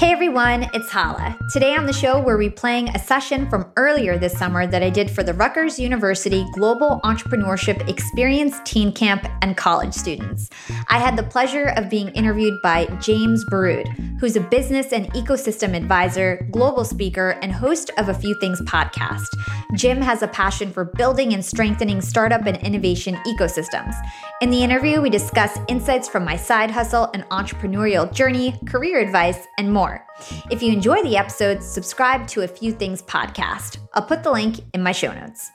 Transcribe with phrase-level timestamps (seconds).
[0.00, 1.36] Hey everyone, it's Hala.
[1.52, 5.10] Today on the show, we're replaying a session from earlier this summer that I did
[5.10, 10.48] for the Rutgers University Global Entrepreneurship Experience Teen Camp and college students.
[10.88, 13.88] I had the pleasure of being interviewed by James Barrood,
[14.20, 19.28] who's a business and ecosystem advisor, global speaker, and host of A Few Things podcast.
[19.74, 23.94] Jim has a passion for building and strengthening startup and innovation ecosystems.
[24.40, 29.39] In the interview, we discuss insights from my side hustle and entrepreneurial journey, career advice,
[29.58, 30.06] and more.
[30.50, 33.78] If you enjoy the episodes, subscribe to A Few Things podcast.
[33.94, 35.50] I'll put the link in my show notes.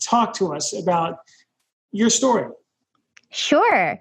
[0.00, 1.18] Talk to us about
[1.92, 2.50] your story.
[3.30, 4.00] Sure.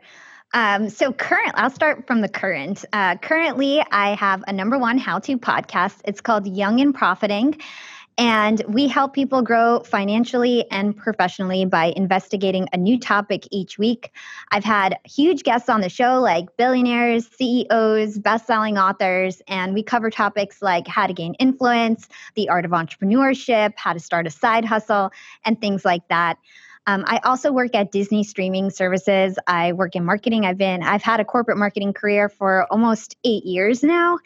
[0.54, 2.84] Um, so current, I'll start from the current.
[2.92, 6.02] Uh, currently, I have a number one how-to podcast.
[6.04, 7.58] It's called Young and Profiting.
[8.18, 14.12] And we help people grow financially and professionally by investigating a new topic each week.
[14.52, 20.10] I've had huge guests on the show like billionaires, CEOs, best-selling authors, and we cover
[20.10, 24.66] topics like how to gain influence, the art of entrepreneurship, how to start a side
[24.66, 25.12] hustle,
[25.46, 26.38] and things like that.
[26.88, 29.38] Um, I also work at Disney streaming services.
[29.46, 30.46] I work in marketing.
[30.46, 34.18] I've been I've had a corporate marketing career for almost eight years now,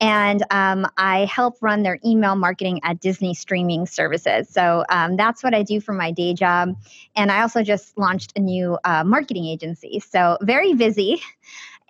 [0.00, 4.48] and um, I help run their email marketing at Disney streaming services.
[4.48, 6.76] So um, that's what I do for my day job.
[7.16, 10.00] And I also just launched a new uh, marketing agency.
[10.00, 11.20] So very busy.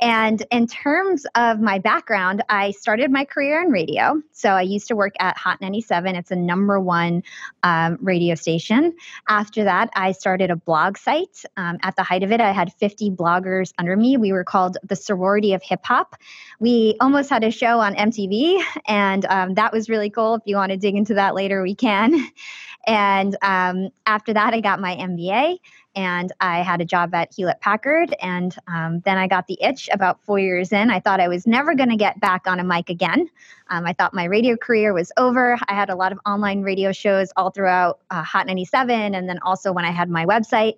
[0.00, 4.22] And in terms of my background, I started my career in radio.
[4.32, 6.14] So I used to work at Hot 97.
[6.14, 7.24] It's a number one
[7.64, 8.94] um, radio station.
[9.28, 11.44] After that, I started a blog site.
[11.56, 14.16] Um, at the height of it, I had 50 bloggers under me.
[14.16, 16.14] We were called the Sorority of Hip Hop.
[16.60, 20.36] We almost had a show on MTV, and um, that was really cool.
[20.36, 22.28] If you want to dig into that later, we can.
[22.86, 25.58] And um, after that, I got my MBA
[25.98, 28.14] and I had a job at Hewlett Packard.
[28.22, 30.90] And um, then I got the itch about four years in.
[30.90, 33.28] I thought I was never going to get back on a mic again.
[33.68, 35.58] Um, I thought my radio career was over.
[35.66, 39.40] I had a lot of online radio shows all throughout uh, Hot 97, and then
[39.42, 40.74] also when I had my website.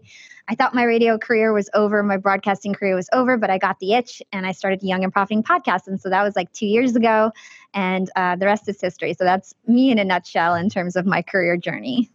[0.48, 3.78] I thought my radio career was over, my broadcasting career was over, but I got
[3.78, 5.86] the itch and I started Young and Profiting podcast.
[5.86, 7.30] And so that was like two years ago,
[7.74, 9.12] and uh, the rest is history.
[9.12, 12.10] So that's me in a nutshell in terms of my career journey.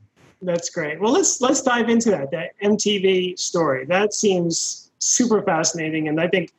[0.46, 1.00] That's great.
[1.02, 3.86] Well, let's let's dive into that that MTV story.
[3.86, 6.52] That seems super fascinating, and I think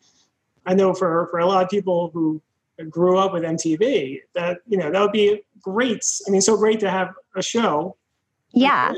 [0.66, 2.42] I know for for a lot of people who
[2.90, 6.04] grew up with MTV, that you know that would be great.
[6.26, 7.96] I mean, so great to have a show.
[8.52, 8.92] Yeah.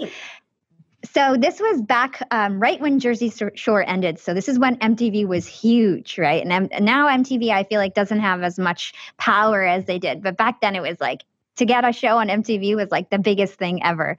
[1.05, 4.19] So this was back um, right when Jersey Shore ended.
[4.19, 6.43] So this is when MTV was huge, right?
[6.43, 10.23] And, M- now MTV, I feel like doesn't have as much power as they did,
[10.23, 11.25] but back then it was like
[11.59, 14.17] to get a show on MTV was like the biggest thing ever.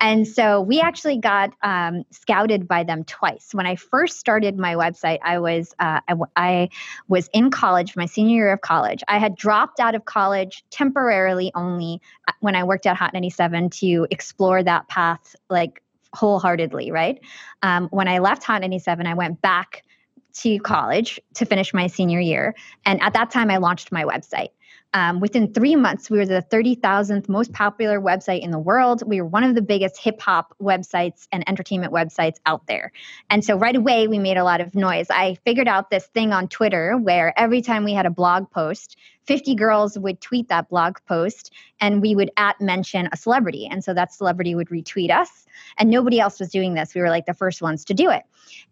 [0.00, 3.50] And so we actually got um, scouted by them twice.
[3.52, 6.68] When I first started my website, I was uh, I, I,
[7.08, 9.02] was in college, my senior year of college.
[9.08, 13.70] I had dropped out of college temporarily only uh, when I worked at Hot 97
[13.70, 15.82] to explore that path like
[16.14, 16.90] wholeheartedly.
[16.92, 17.20] Right.
[17.62, 19.82] Um, when I left Hot 97, I went back
[20.34, 22.54] to college to finish my senior year.
[22.84, 24.50] And at that time, I launched my website.
[24.94, 29.02] Um, within three months, we were the 30,000th most popular website in the world.
[29.06, 32.92] We were one of the biggest hip hop websites and entertainment websites out there.
[33.28, 35.08] And so right away, we made a lot of noise.
[35.10, 38.96] I figured out this thing on Twitter where every time we had a blog post,
[39.26, 43.68] 50 girls would tweet that blog post and we would at mention a celebrity.
[43.70, 45.46] And so that celebrity would retweet us.
[45.78, 46.94] And nobody else was doing this.
[46.94, 48.22] We were like the first ones to do it.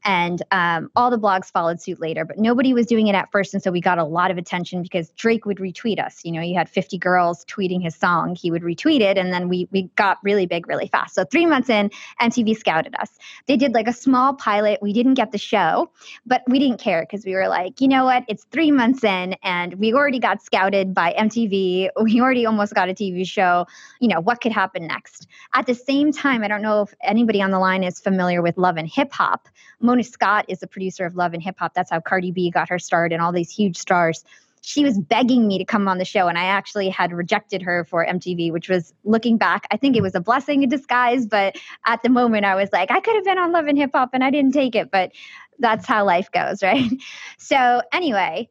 [0.05, 3.55] And um, all the blogs followed suit later, but nobody was doing it at first.
[3.55, 6.21] And so we got a lot of attention because Drake would retweet us.
[6.25, 9.17] You know, you had 50 girls tweeting his song, he would retweet it.
[9.19, 11.15] And then we, we got really big really fast.
[11.15, 13.19] So three months in, MTV scouted us.
[13.47, 14.81] They did like a small pilot.
[14.83, 15.91] We didn't get the show,
[16.27, 18.25] but we didn't care because we were like, you know what?
[18.29, 21.89] It's three months in and we already got scouted by MTV.
[22.05, 23.67] We already almost got a TV show.
[24.01, 25.27] You know, what could happen next?
[25.55, 28.59] At the same time, I don't know if anybody on the line is familiar with
[28.59, 29.49] Love and Hip Hop.
[29.81, 31.75] Mona Scott is the producer of Love and Hip Hop.
[31.75, 34.25] That's how Cardi B got her start and all these huge stars.
[34.61, 37.85] She was begging me to come on the show, and I actually had rejected her
[37.85, 41.27] for MTV, which was looking back, I think it was a blessing in disguise.
[41.27, 41.57] But
[41.87, 44.11] at the moment, I was like, I could have been on Love and Hip Hop,
[44.15, 44.91] and I didn't take it.
[44.91, 45.13] But
[45.59, 46.91] that's how life goes, right?
[47.39, 48.49] So, anyway,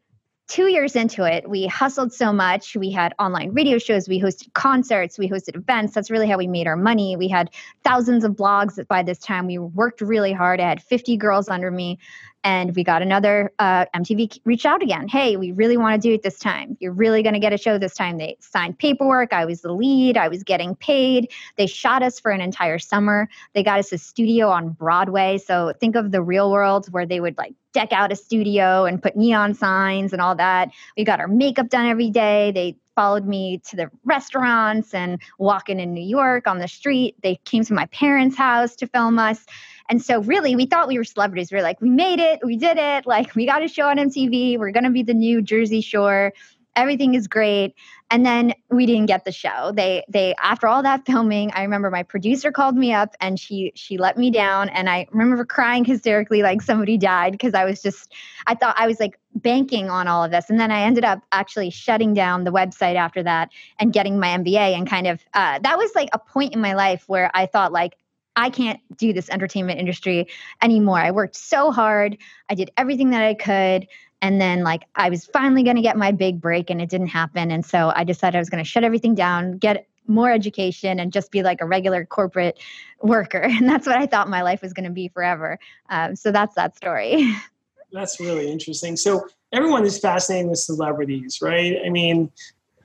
[0.47, 2.75] two years into it, we hustled so much.
[2.75, 5.93] We had online radio shows, we hosted concerts, we hosted events.
[5.93, 7.15] That's really how we made our money.
[7.15, 7.49] We had
[7.83, 9.47] thousands of blogs by this time.
[9.47, 10.59] We worked really hard.
[10.59, 11.99] I had 50 girls under me.
[12.45, 15.07] And we got another uh, MTV reached out again.
[15.07, 16.75] Hey, we really want to do it this time.
[16.81, 18.17] You're really going to get a show this time.
[18.17, 19.31] They signed paperwork.
[19.31, 20.17] I was the lead.
[20.17, 21.31] I was getting paid.
[21.55, 23.29] They shot us for an entire summer.
[23.53, 25.37] They got us a studio on Broadway.
[25.37, 29.01] So think of the real world where they would like deck out a studio and
[29.01, 30.69] put neon signs and all that.
[30.97, 32.51] We got our makeup done every day.
[32.51, 37.15] They followed me to the restaurants and walking in New York on the street.
[37.23, 39.45] They came to my parents' house to film us.
[39.89, 41.51] And so, really, we thought we were celebrities.
[41.51, 43.05] We are like, we made it, we did it.
[43.05, 44.57] Like, we got a show on MTV.
[44.57, 46.33] We're to be the new Jersey Shore
[46.75, 47.75] everything is great
[48.09, 51.89] and then we didn't get the show they they after all that filming i remember
[51.89, 55.85] my producer called me up and she she let me down and i remember crying
[55.85, 58.13] hysterically like somebody died because i was just
[58.47, 61.21] i thought i was like banking on all of this and then i ended up
[61.31, 63.49] actually shutting down the website after that
[63.79, 66.73] and getting my mba and kind of uh, that was like a point in my
[66.73, 67.95] life where i thought like
[68.35, 70.27] I can't do this entertainment industry
[70.61, 70.97] anymore.
[70.97, 72.17] I worked so hard.
[72.49, 73.87] I did everything that I could.
[74.23, 77.07] And then, like, I was finally going to get my big break and it didn't
[77.07, 77.51] happen.
[77.51, 81.11] And so I decided I was going to shut everything down, get more education, and
[81.11, 82.57] just be like a regular corporate
[83.01, 83.41] worker.
[83.49, 85.59] And that's what I thought my life was going to be forever.
[85.89, 87.35] Um, so that's that story.
[87.91, 88.97] That's really interesting.
[88.97, 91.77] So everyone is fascinated with celebrities, right?
[91.85, 92.31] I mean,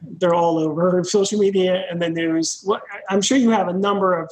[0.02, 2.60] they're all over social media and the news.
[2.62, 4.30] What, I'm sure you have a number of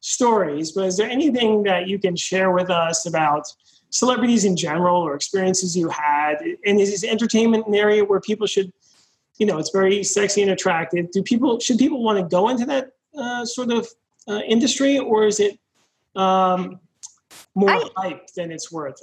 [0.00, 3.46] stories, but is there anything that you can share with us about
[3.90, 6.36] celebrities in general or experiences you had?
[6.66, 8.72] And is entertainment an area where people should,
[9.38, 11.10] you know, it's very sexy and attractive.
[11.10, 13.88] Do people should people want to go into that uh, sort of
[14.28, 15.58] uh, industry, or is it
[16.14, 16.80] um,
[17.54, 19.00] more I, hype than it's worth?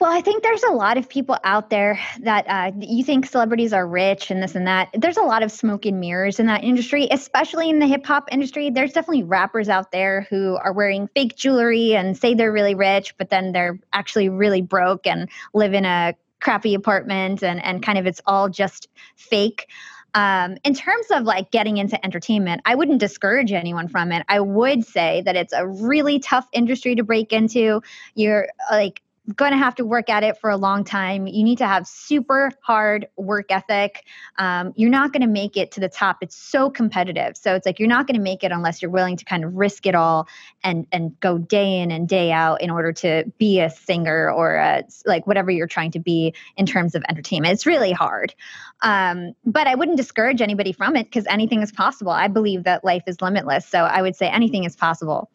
[0.00, 3.72] Well, I think there's a lot of people out there that uh, you think celebrities
[3.72, 4.88] are rich and this and that.
[4.92, 8.28] There's a lot of smoke and mirrors in that industry, especially in the hip hop
[8.32, 8.70] industry.
[8.70, 13.16] There's definitely rappers out there who are wearing fake jewelry and say they're really rich,
[13.18, 17.96] but then they're actually really broke and live in a crappy apartment and, and kind
[17.96, 19.68] of it's all just fake.
[20.14, 24.24] Um, in terms of like getting into entertainment, I wouldn't discourage anyone from it.
[24.28, 27.80] I would say that it's a really tough industry to break into.
[28.14, 29.00] You're like
[29.34, 31.26] going to have to work at it for a long time.
[31.26, 34.04] You need to have super hard work ethic.
[34.36, 36.18] Um, you're not going to make it to the top.
[36.20, 37.36] It's so competitive.
[37.36, 39.54] So it's like you're not going to make it unless you're willing to kind of
[39.54, 40.28] risk it all
[40.62, 44.56] and and go day in and day out in order to be a singer or
[44.56, 47.54] a, like whatever you're trying to be in terms of entertainment.
[47.54, 48.34] It's really hard.
[48.82, 52.12] Um, but I wouldn't discourage anybody from it because anything is possible.
[52.12, 53.66] I believe that life is limitless.
[53.66, 55.30] So I would say anything is possible.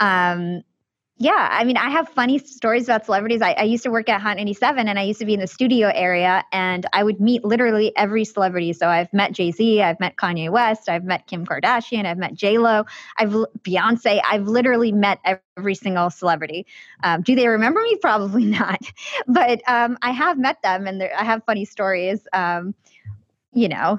[0.00, 0.62] Um,
[1.20, 3.42] yeah, I mean, I have funny stories about celebrities.
[3.42, 5.48] I, I, used to work at Hot 97 and I used to be in the
[5.48, 8.72] studio area and I would meet literally every celebrity.
[8.72, 12.34] So I've met Jay Z, I've met Kanye West, I've met Kim Kardashian, I've met
[12.34, 12.84] J Lo,
[13.16, 13.30] I've
[13.62, 14.20] Beyonce.
[14.30, 15.18] I've literally met
[15.56, 16.66] every single celebrity.
[17.02, 17.96] Um, do they remember me?
[18.00, 18.80] Probably not,
[19.26, 22.28] but um, I have met them and I have funny stories.
[22.32, 22.76] Um,
[23.52, 23.98] you know,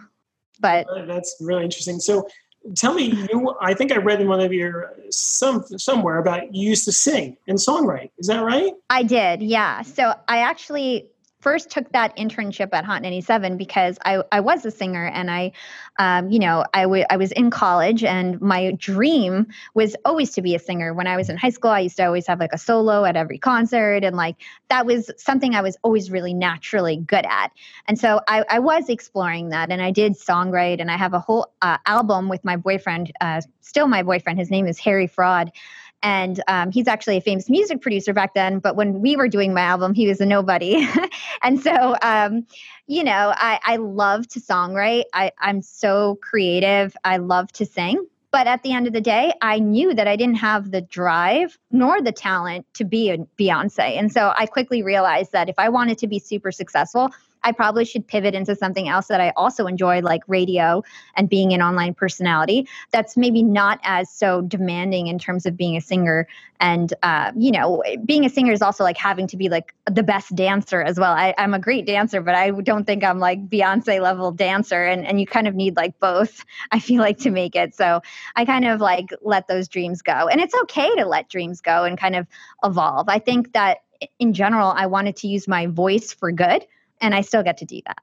[0.62, 2.00] but that's really interesting.
[2.00, 2.30] So
[2.76, 6.70] tell me you i think i read in one of your some somewhere about you
[6.70, 8.12] used to sing and songwrite.
[8.18, 8.74] Is that right?
[8.90, 9.82] I did yeah.
[9.82, 11.10] So i actually
[11.42, 15.54] first took that internship at Hot 97 because I, I was a singer and I,
[15.98, 20.42] um, you know, I, w- I was in college and my dream was always to
[20.42, 20.94] be a singer.
[20.94, 23.16] When I was in high school, I used to always have like a solo at
[23.16, 24.04] every concert.
[24.04, 24.36] And like
[24.70, 27.52] that was something I was always really naturally good at.
[27.88, 31.20] And so I, I was exploring that and I did songwrite and I have a
[31.20, 34.40] whole uh, album with my boyfriend, uh, still my boyfriend.
[34.40, 35.52] His name is Harry Fraud
[36.02, 39.54] and um, he's actually a famous music producer back then but when we were doing
[39.54, 40.88] my album he was a nobody.
[41.42, 42.46] And so um,
[42.88, 45.06] you know I, I love to songwrite.
[45.14, 46.96] I, i'm so creative.
[47.04, 48.06] I love to sing.
[48.32, 51.58] But at the end of the day i knew that i didn't have the drive
[51.72, 53.98] nor the talent to be a beyonce.
[53.98, 57.10] And so i quickly realized that if i wanted to be super successful
[57.44, 60.84] I probably should pivot into something else that I also enjoy, like radio
[61.16, 62.68] and being an online personality.
[62.92, 66.28] That's maybe not as so demanding in terms of being a singer.
[66.60, 70.04] And, uh, you know, being a singer is also like having to be like the
[70.04, 71.14] best dancer as well.
[71.14, 74.84] I, I'm a great dancer, but I don't think I'm like Beyonce level dancer.
[74.84, 77.76] And, and you kind of need like both, I feel like, to make it.
[77.76, 78.02] So
[78.36, 80.28] I kind of like let those dreams go.
[80.28, 82.28] And it's okay to let dreams go and kind of
[82.64, 83.08] evolve.
[83.10, 83.80] I think that
[84.18, 86.66] in general, I wanted to use my voice for good
[87.02, 88.00] and I still get to do that.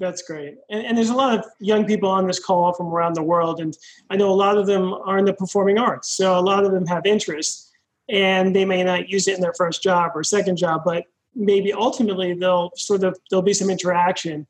[0.00, 0.56] That's great.
[0.70, 3.60] And, and, there's a lot of young people on this call from around the world.
[3.60, 3.76] And
[4.08, 6.10] I know a lot of them are in the performing arts.
[6.10, 7.70] So a lot of them have interest
[8.08, 11.72] and they may not use it in their first job or second job, but maybe
[11.72, 14.46] ultimately they'll sort of, there'll be some interaction,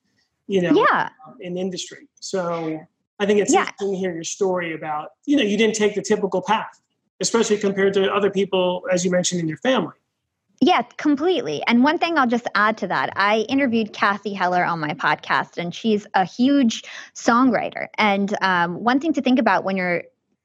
[0.46, 1.08] you know, yeah.
[1.40, 2.08] in industry.
[2.20, 2.80] So
[3.18, 3.62] I think it's yeah.
[3.62, 6.80] interesting to hear your story about, you know, you didn't take the typical path,
[7.20, 9.96] especially compared to other people, as you mentioned, in your family.
[10.62, 11.62] Yeah, completely.
[11.66, 15.56] And one thing I'll just add to that I interviewed Kathy Heller on my podcast,
[15.56, 17.86] and she's a huge songwriter.
[17.96, 20.02] And um, one thing to think about when you're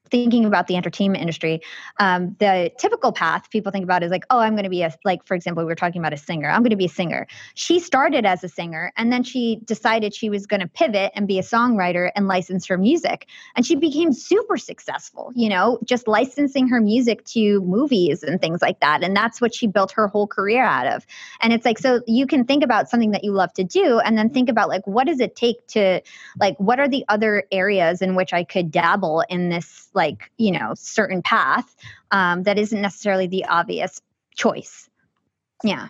[0.09, 1.61] thinking about the entertainment industry,
[1.99, 4.93] um, the typical path people think about is like, oh, I'm going to be a,
[5.03, 6.49] like, for example, we were talking about a singer.
[6.49, 7.27] I'm going to be a singer.
[7.53, 11.27] She started as a singer and then she decided she was going to pivot and
[11.27, 13.27] be a songwriter and license her music.
[13.55, 18.61] And she became super successful, you know, just licensing her music to movies and things
[18.61, 19.03] like that.
[19.03, 21.05] And that's what she built her whole career out of.
[21.41, 24.17] And it's like, so you can think about something that you love to do and
[24.17, 26.01] then think about like, what does it take to,
[26.39, 29.89] like, what are the other areas in which I could dabble in this?
[29.95, 31.75] Like you know certain path
[32.11, 34.01] um, that isn't necessarily the obvious
[34.35, 34.89] choice.
[35.63, 35.87] Yeah.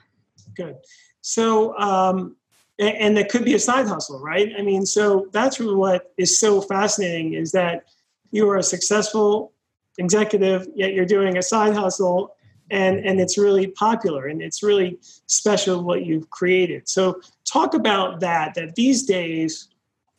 [0.56, 0.78] Good.
[1.22, 2.36] So um,
[2.80, 4.52] and, and that could be a side hustle right?
[4.58, 7.86] I mean so that's really what is so fascinating is that
[8.32, 9.54] you are a successful
[9.98, 12.36] executive yet you're doing a side hustle
[12.72, 14.98] and and it's really popular and it's really
[15.28, 16.88] special what you've created.
[16.90, 19.70] So talk about that that these days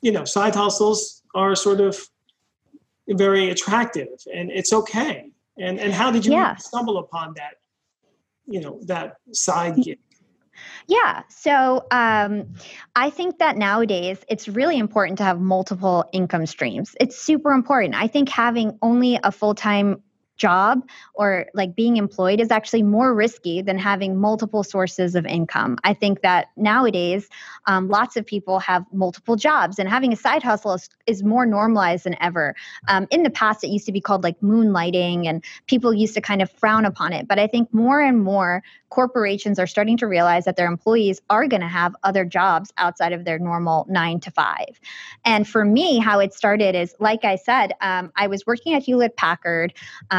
[0.00, 2.08] you know side hustles are sort of
[3.08, 6.56] very attractive and it's okay and and how did you yeah.
[6.56, 7.54] stumble upon that
[8.46, 9.98] you know that side gig
[10.86, 11.22] yeah.
[11.28, 12.54] So um,
[12.94, 16.94] I think that nowadays it's really important to have multiple income streams.
[17.00, 17.94] It's super important.
[17.94, 20.02] I think having only a full time
[20.36, 25.78] job or like being employed is actually more risky than having multiple sources of income.
[25.84, 27.28] I think that nowadays,
[27.66, 31.46] um, lots of people have multiple jobs, and having a side hustle is, is more
[31.46, 32.54] normalized than ever.
[32.88, 36.20] Um, in the past, it used to be called like moonlighting, and people used to
[36.20, 37.26] kind of frown upon it.
[37.28, 41.46] But I think more and more corporations are starting to realize that their employees are
[41.48, 44.80] going to have other jobs outside of their normal nine to five.
[45.24, 48.82] And for me, how it started is like I said, um, I was working at
[48.82, 49.74] Hewlett Packard.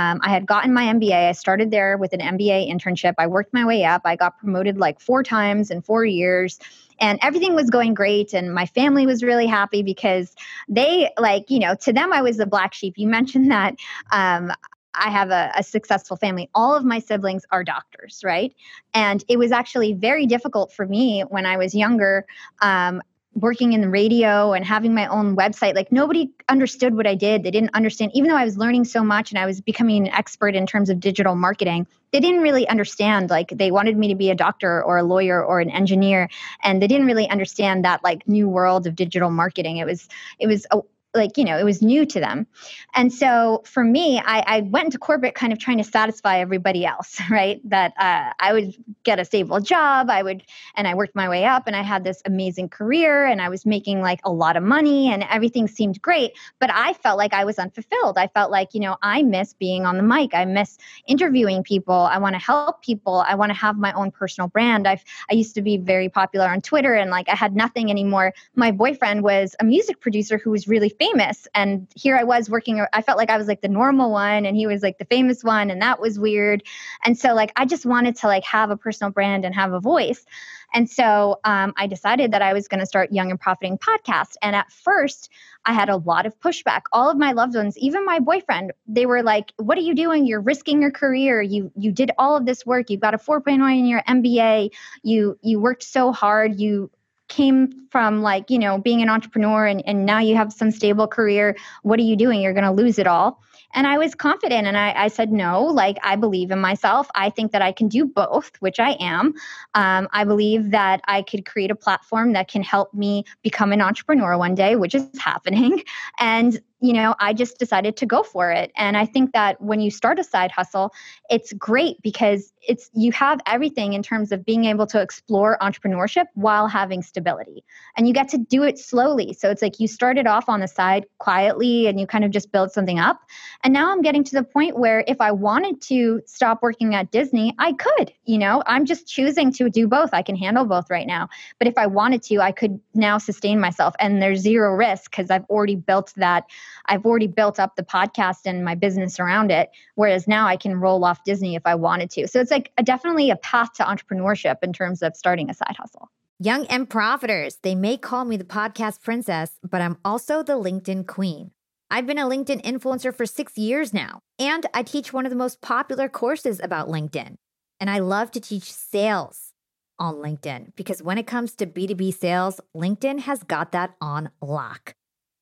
[0.07, 1.29] Um, I had gotten my MBA.
[1.29, 3.15] I started there with an MBA internship.
[3.17, 4.01] I worked my way up.
[4.05, 6.59] I got promoted like four times in four years
[6.99, 10.35] and everything was going great and my family was really happy because
[10.67, 13.75] they like you know to them i was the black sheep you mentioned that
[14.11, 14.51] um,
[14.99, 16.49] I have a, a, successful family.
[16.55, 18.51] All of my siblings are doctors, right?
[18.95, 22.25] And it was actually very difficult for me when I was younger.
[22.61, 23.03] Um,
[23.37, 27.43] working in the radio and having my own website like nobody understood what i did.
[27.43, 30.13] They didn't understand even though i was learning so much and i was becoming an
[30.13, 34.15] expert in terms of digital marketing they didn't really understand like they wanted me to
[34.15, 36.29] be a doctor or a lawyer or an engineer
[36.63, 39.77] and they didn't really understand that like new world of digital marketing.
[39.77, 40.07] It was
[40.39, 40.79] it was a,
[41.17, 42.47] like you know it was new to them.
[42.93, 46.85] And so for me I, I, went into corporate kind of trying to satisfy everybody
[46.85, 47.59] else right?
[47.69, 50.43] That uh, i would get a stable job i would
[50.75, 53.65] and i worked my way up and i had this amazing career and i was
[53.65, 57.45] making like a lot of money and everything seemed great but i felt like i
[57.45, 58.17] was unfulfilled.
[58.17, 60.33] I felt like you know i miss being on the mic.
[60.33, 61.95] I miss interviewing people.
[61.95, 63.23] I want to help people.
[63.27, 64.87] I want to have my own personal brand.
[64.87, 68.33] I've i used to be very popular on twitter and like i had nothing anymore.
[68.55, 71.06] My boyfriend was a music producer who was really famous.
[71.53, 74.55] And here I was working, I felt like I was like the normal one and
[74.55, 75.69] he was like the famous one.
[75.69, 76.63] And that was weird.
[77.03, 79.79] And so, like, I just wanted to like have a personal brand and have a
[79.79, 80.25] voice.
[80.73, 84.33] And so um, I decided that I was going to start Young and Profiting podcast.
[84.41, 85.29] And at first,
[85.65, 86.81] I had a lot of pushback.
[86.91, 90.25] All of my loved ones, even my boyfriend, they were like, "What are you doing?
[90.25, 91.41] You're risking your career.
[91.41, 92.89] You you did all of this work.
[92.89, 94.71] You got a 4.0 in your MBA.
[95.03, 96.59] You you worked so hard.
[96.59, 96.89] You
[97.27, 101.07] came from like you know being an entrepreneur and, and now you have some stable
[101.07, 102.41] career what are you doing?
[102.41, 103.41] You're going to lose it all.
[103.73, 107.07] And i was confident and I, I, said no like i believe in myself.
[107.15, 109.33] I think that i can do both which i am.
[109.73, 113.81] Um, i believe that i could create a platform that can help me become an
[113.81, 115.83] entrepreneur one day which is happening.
[116.19, 118.71] And you know, I just decided to go for it.
[118.75, 120.93] And I think that when you start a side hustle,
[121.29, 126.25] it's great because it's you have everything in terms of being able to explore entrepreneurship
[126.35, 127.63] while having stability.
[127.95, 129.33] And you get to do it slowly.
[129.33, 132.51] So it's like you started off on the side quietly and you kind of just
[132.51, 133.21] build something up.
[133.63, 137.11] And now I'm getting to the point where if I wanted to stop working at
[137.11, 140.11] Disney, I could, you know, I'm just choosing to do both.
[140.13, 141.29] I can handle both right now.
[141.57, 145.31] But if I wanted to, I could now sustain myself and there's zero risk because
[145.31, 146.43] I've already built that
[146.85, 149.69] I've already built up the podcast and my business around it.
[149.95, 152.27] Whereas now I can roll off Disney if I wanted to.
[152.27, 155.75] So it's like a, definitely a path to entrepreneurship in terms of starting a side
[155.77, 156.09] hustle.
[156.39, 161.07] Young and profiters, they may call me the podcast princess, but I'm also the LinkedIn
[161.07, 161.51] queen.
[161.89, 165.37] I've been a LinkedIn influencer for six years now, and I teach one of the
[165.37, 167.37] most popular courses about LinkedIn.
[167.79, 169.53] And I love to teach sales
[169.99, 174.95] on LinkedIn because when it comes to B2B sales, LinkedIn has got that on lock.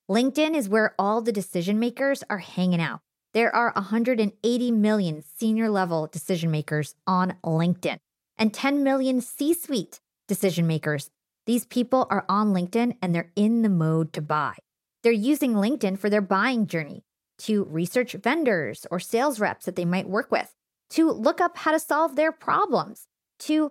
[0.08, 3.00] LinkedIn is where all the decision makers are hanging out.
[3.34, 7.98] There are 180 million senior level decision makers on LinkedIn
[8.38, 9.98] and 10 million C suite
[10.28, 11.10] decision makers.
[11.46, 14.54] These people are on LinkedIn and they're in the mode to buy.
[15.02, 17.02] They're using LinkedIn for their buying journey.
[17.38, 20.54] to research vendors or sales reps that they might work with,
[20.90, 23.08] to look up how to solve their problems,
[23.38, 23.70] to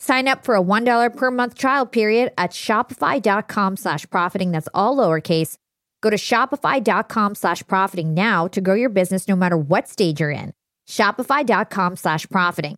[0.00, 4.50] Sign up for a $1 per month trial period at shopify.com slash profiting.
[4.50, 5.56] That's all lowercase.
[6.00, 10.30] Go to shopify.com slash profiting now to grow your business no matter what stage you're
[10.30, 10.52] in.
[10.88, 12.76] Shopify.com slash profiting.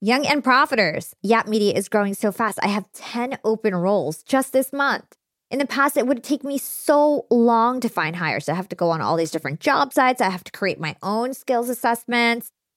[0.00, 1.14] Young and Profiters.
[1.22, 2.58] Yap Media is growing so fast.
[2.62, 5.16] I have 10 open roles just this month.
[5.50, 8.48] In the past, it would take me so long to find hires.
[8.48, 10.20] I have to go on all these different job sites.
[10.20, 12.50] I have to create my own skills assessments.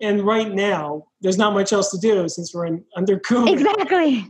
[0.00, 3.52] And right now, there's not much else to do since we're in under COVID.
[3.52, 4.26] Exactly.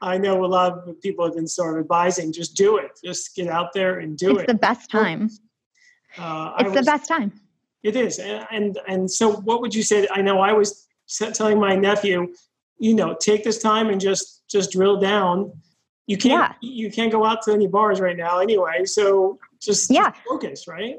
[0.00, 3.34] I know a lot of people have been sort of advising just do it, just
[3.34, 4.42] get out there and do it's it.
[4.42, 5.30] It's the best time.
[6.16, 7.32] Uh, it's was, the best time.
[7.82, 10.08] It is, and, and and so what would you say?
[10.10, 10.88] I know I was
[11.34, 12.34] telling my nephew,
[12.78, 15.52] you know, take this time and just just drill down.
[16.06, 16.68] You can't yeah.
[16.68, 20.96] you can't go out to any bars right now anyway, so just yeah focus, right?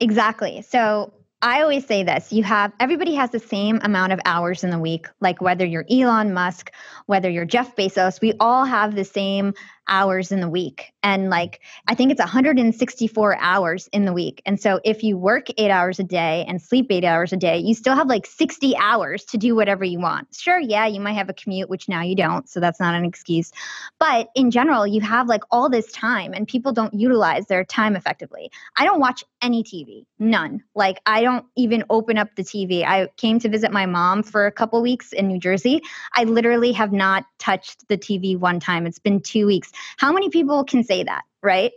[0.00, 0.62] Exactly.
[0.62, 4.70] So I always say this you have everybody has the same amount of hours in
[4.70, 6.70] the week, like whether you're Elon Musk,
[7.06, 9.54] whether you're Jeff Bezos, we all have the same
[9.88, 10.92] hours in the week.
[11.02, 14.40] And like, I think it's 164 hours in the week.
[14.46, 17.58] And so if you work eight hours a day and sleep eight hours a day,
[17.58, 20.28] you still have like 60 hours to do whatever you want.
[20.34, 22.48] Sure, yeah, you might have a commute, which now you don't.
[22.48, 23.52] So that's not an excuse.
[23.98, 27.96] But in general, you have like all this time and people don't utilize their time
[27.96, 28.50] effectively.
[28.76, 30.62] I don't watch any TV, none.
[30.74, 32.84] Like, I don't even open up the TV.
[32.84, 35.82] I came to visit my mom for a couple weeks in New Jersey.
[36.14, 38.86] I literally have not touched the TV one time.
[38.86, 39.71] It's been two weeks.
[39.96, 41.72] How many people can say that, right?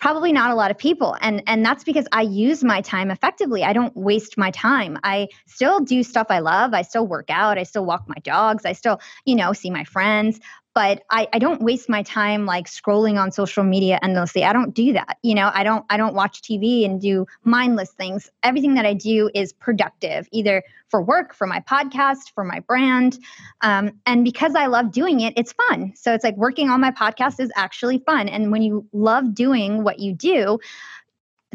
[0.00, 1.16] Probably not a lot of people.
[1.20, 3.62] And and that's because I use my time effectively.
[3.62, 4.98] I don't waste my time.
[5.04, 6.74] I still do stuff I love.
[6.74, 7.56] I still work out.
[7.56, 8.64] I still walk my dogs.
[8.64, 10.40] I still, you know, see my friends
[10.74, 14.44] but I, I don't waste my time like scrolling on social media endlessly.
[14.44, 15.50] I don't do that you know?
[15.52, 18.30] I don't i don't watch tv and do mindless things.
[18.42, 23.18] Everything that i do is productive either for work for my podcast for my brand
[23.62, 25.92] um, and because i love doing it it's fun.
[25.96, 29.84] So it's like working on my podcast is actually fun and when you love doing
[29.84, 30.58] what you do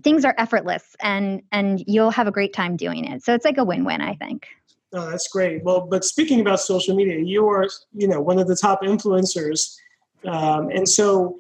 [0.04, 3.24] things are effortless and and you'll have a great time doing it.
[3.24, 4.48] So it's like a win-win i think
[4.94, 5.64] Oh, that's great.
[5.64, 9.76] Well, but speaking about social media, you are, you know, one of the top influencers,
[10.26, 11.40] um, and so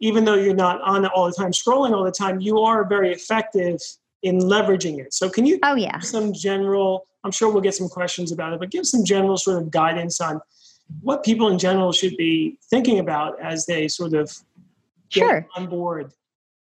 [0.00, 3.12] even though you're not on all the time, scrolling all the time, you are very
[3.12, 3.80] effective
[4.22, 5.14] in leveraging it.
[5.14, 5.58] So, can you?
[5.62, 5.98] Oh yeah.
[6.00, 7.06] Some general.
[7.24, 10.20] I'm sure we'll get some questions about it, but give some general sort of guidance
[10.20, 10.40] on
[11.00, 14.36] what people in general should be thinking about as they sort of
[15.08, 15.46] sure.
[15.56, 16.12] on board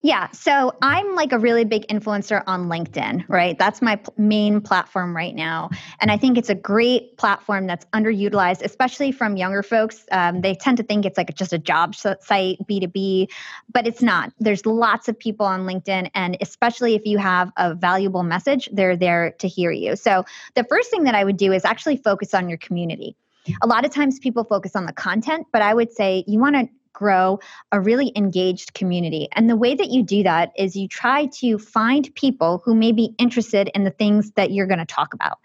[0.01, 0.31] yeah.
[0.31, 3.59] So I'm like a really big influencer on LinkedIn, right?
[3.59, 5.71] That's my p- main platform right now.
[5.99, 10.05] And I think it's a great platform that's underutilized, especially from younger folks.
[10.13, 13.27] Um, they tend to think it's like just a job site, B2B,
[13.73, 14.31] but it's not.
[14.39, 16.11] There's lots of people on LinkedIn.
[16.15, 19.97] And especially if you have a valuable message, they're there to hear you.
[19.97, 20.23] So
[20.55, 23.17] the first thing that I would do is actually focus on your community.
[23.61, 26.55] A lot of times people focus on the content, but I would say you want
[26.55, 27.39] to grow
[27.71, 29.27] a really engaged community.
[29.33, 32.91] And the way that you do that is you try to find people who may
[32.91, 35.39] be interested in the things that you're going to talk about.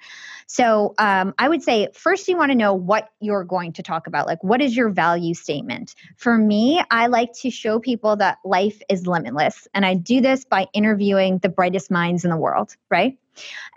[0.47, 4.07] So um, I would say first you want to know what you're going to talk
[4.07, 4.27] about.
[4.27, 5.95] Like, what is your value statement?
[6.17, 9.67] For me, I like to show people that life is limitless.
[9.75, 13.17] And I do this by interviewing the brightest minds in the world, right?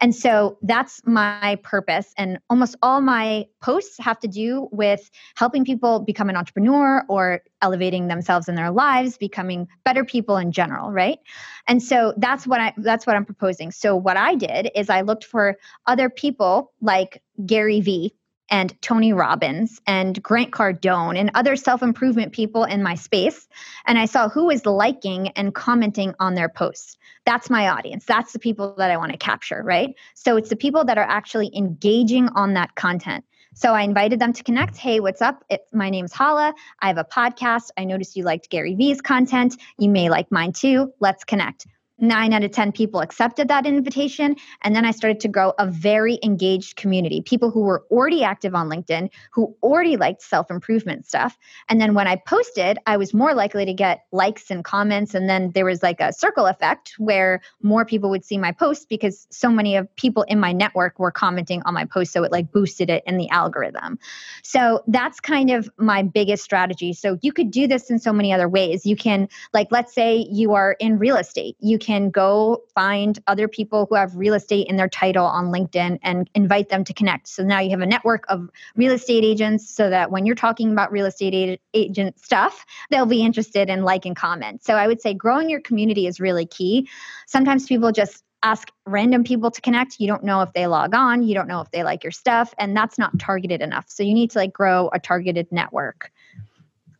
[0.02, 2.14] And so that's my purpose.
[2.18, 7.42] And almost all my posts have to do with helping people become an entrepreneur or
[7.62, 11.20] elevating themselves in their lives, becoming better people in general, right?
[11.68, 13.72] And so that's what I that's what I'm proposing.
[13.72, 18.14] So what I did is I looked for other people like Gary Vee
[18.50, 23.48] and Tony Robbins and Grant Cardone and other self improvement people in my space.
[23.86, 26.98] And I saw who was liking and commenting on their posts.
[27.26, 28.06] That's my audience.
[28.06, 29.96] That's the people that I want to capture, right?
[30.14, 33.26] So it's the people that are actually engaging on that content.
[33.54, 34.78] So I invited them to connect.
[34.78, 35.44] Hey, what's up?
[35.50, 36.54] It's, my name's Hala.
[36.80, 37.70] I have a podcast.
[37.76, 39.58] I noticed you liked Gary Vee's content.
[39.80, 40.94] You may like mine too.
[41.00, 41.66] Let's connect
[42.00, 44.36] nine out of 10 people accepted that invitation.
[44.62, 48.54] And then I started to grow a very engaged community, people who were already active
[48.56, 51.38] on LinkedIn, who already liked self improvement stuff.
[51.70, 55.14] And then when I posted, I was more likely to get likes and comments.
[55.14, 58.86] And then there was like a circle effect where more people would see my posts
[58.86, 62.12] because so many of people in my network were commenting on my post.
[62.14, 64.00] So it like boosted it in the algorithm.
[64.44, 66.94] So that's kind of my biggest strategy.
[66.94, 68.86] So you could do this in so many other ways.
[68.86, 71.56] You can, like, let's say you are in real estate.
[71.60, 75.98] You can go find other people who have real estate in their title on LinkedIn
[76.04, 77.30] and invite them to connect.
[77.30, 80.74] So now you have a network of real estate agents so that when you're talking
[80.74, 84.66] about real estate agent stuff, they'll be interested in like and comment.
[84.66, 86.90] So I would say growing your community is really key.
[87.26, 91.24] Sometimes people just ask random people to connect you don't know if they log on
[91.24, 94.14] you don't know if they like your stuff and that's not targeted enough so you
[94.14, 96.12] need to like grow a targeted network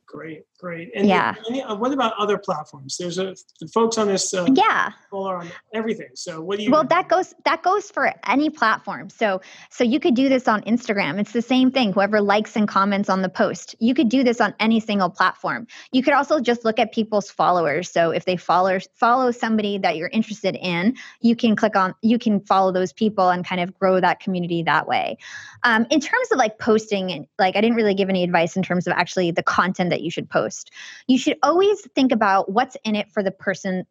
[0.08, 0.90] great Great.
[0.96, 1.36] And Yeah.
[1.48, 2.98] any- uh, what about other platforms?
[2.98, 4.90] There's a the folks on this uh, Yeah.
[5.12, 6.10] on everything.
[6.16, 6.72] So what do you?
[6.72, 9.12] Well, that goes that goes for any platform.
[9.12, 9.40] So
[9.70, 11.20] so you could do this on Instagram.
[11.20, 11.94] It's the same thing.
[11.94, 15.68] Whoever likes and comments on the post, you could do this on any single platform.
[15.92, 17.92] You could also just look at people's followers.
[17.92, 22.18] So if they follow follow somebody that you're interested in, you can click on you
[22.18, 25.20] can follow those people and kind of grow that community that way.
[25.64, 28.88] Um, in terms of like posting, like I didn't really give any advice in terms
[28.88, 30.47] of actually the content that you should post.
[31.08, 33.86] You should always think about what's in it for the person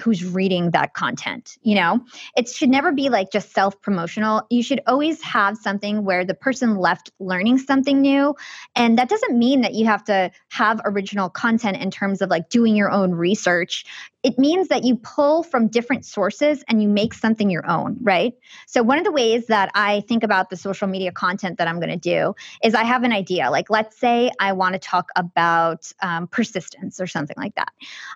[0.00, 2.00] who's reading that content you know?
[2.36, 6.34] It should never be like just self promotional you should always have something where the
[6.34, 8.34] person left learning something new
[8.74, 12.48] and that doesn't mean that you have to have original content in terms of like
[12.48, 13.84] doing your own research.
[14.22, 18.34] It means that you pull from different sources and you make something your own right?
[18.66, 21.80] So one of the ways that i think about the social media content that i'm
[21.80, 23.50] going to do is i have an idea.
[23.50, 27.72] Like let's say i want to talk about um, persistence or something like that.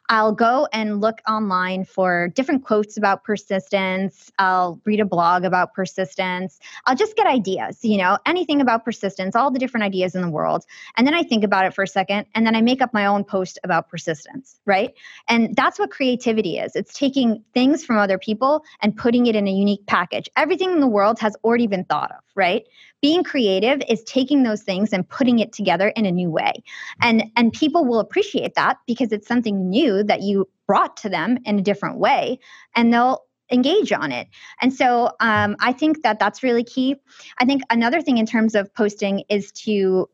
[0.09, 4.31] I'll go and look online for different quotes about persistence.
[4.39, 6.59] I'll read a blog about persistence.
[6.87, 10.31] I'll just get ideas, you know, anything about persistence, all the different ideas in the
[10.31, 10.65] world.
[10.97, 13.07] And then I think about it for a second and then I make up my
[13.07, 14.95] own post about persistence, right?
[15.29, 19.47] And that's what creativity is it's taking things from other people and putting it in
[19.49, 20.29] a unique package.
[20.37, 22.65] Everything in the world has already been thought of, right?
[23.03, 26.53] Being creative is taking those things and putting it together in a new way.
[27.01, 31.39] And and people will appreciate that because it's something new that you brought to them
[31.45, 32.39] in a different way
[32.75, 34.27] and they'll engage on it.
[34.61, 36.97] And so um, i think that that's really key.
[37.39, 40.09] I think another thing in terms of posting is to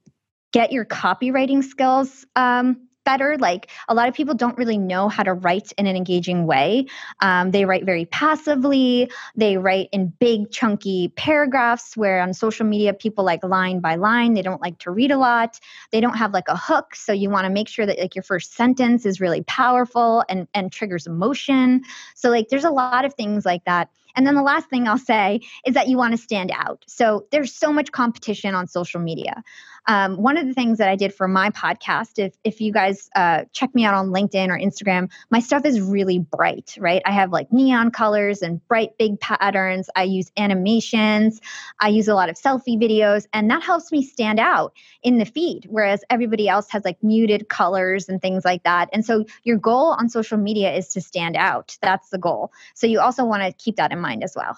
[0.53, 5.23] get your copywriting skills um, better like a lot of people don't really know how
[5.23, 6.87] to write in an engaging way.
[7.21, 9.11] Um, they write very passively.
[9.37, 14.35] They write in big chunky paragraphs where on social media people like line by line.
[14.35, 15.59] They don't like to read a lot.
[15.91, 18.23] They don't have like a hook so you want to make sure that like your
[18.23, 21.83] first sentence is really powerful and and triggers emotion.
[22.15, 23.89] So like there's a lot of things like that.
[24.15, 26.85] And then the last thing I'll say is that you want to stand out.
[26.87, 29.43] So there's so much competition on social media.
[29.87, 33.11] Um, one of the things that I did for my podcast, if if you guys
[33.17, 37.03] uh, check me out on LinkedIn or Instagram, my stuff is really bright, right?
[37.05, 39.91] I have like neon colors and bright big patterns.
[39.97, 41.41] I use animations.
[41.81, 45.25] I use a lot of selfie videos, and that helps me stand out in the
[45.25, 45.67] feed.
[45.69, 48.89] Whereas everybody else has like muted colors and things like that.
[48.93, 51.77] And so your goal on social media is to stand out.
[51.83, 52.53] That's the goal.
[52.75, 54.57] So you also want to keep that in mind as well.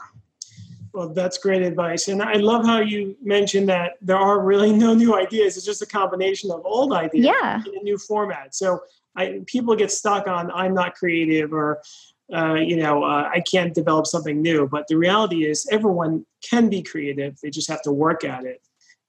[0.94, 2.06] Well, that's great advice.
[2.06, 5.56] And I love how you mentioned that there are really no new ideas.
[5.56, 7.60] It's just a combination of old ideas Yeah.
[7.66, 8.54] in a new format.
[8.54, 8.78] So
[9.16, 11.82] I, people get stuck on I'm not creative or,
[12.32, 14.68] uh, you know, uh, I can't develop something new.
[14.68, 17.36] But the reality is everyone can be creative.
[17.42, 18.62] They just have to work at it.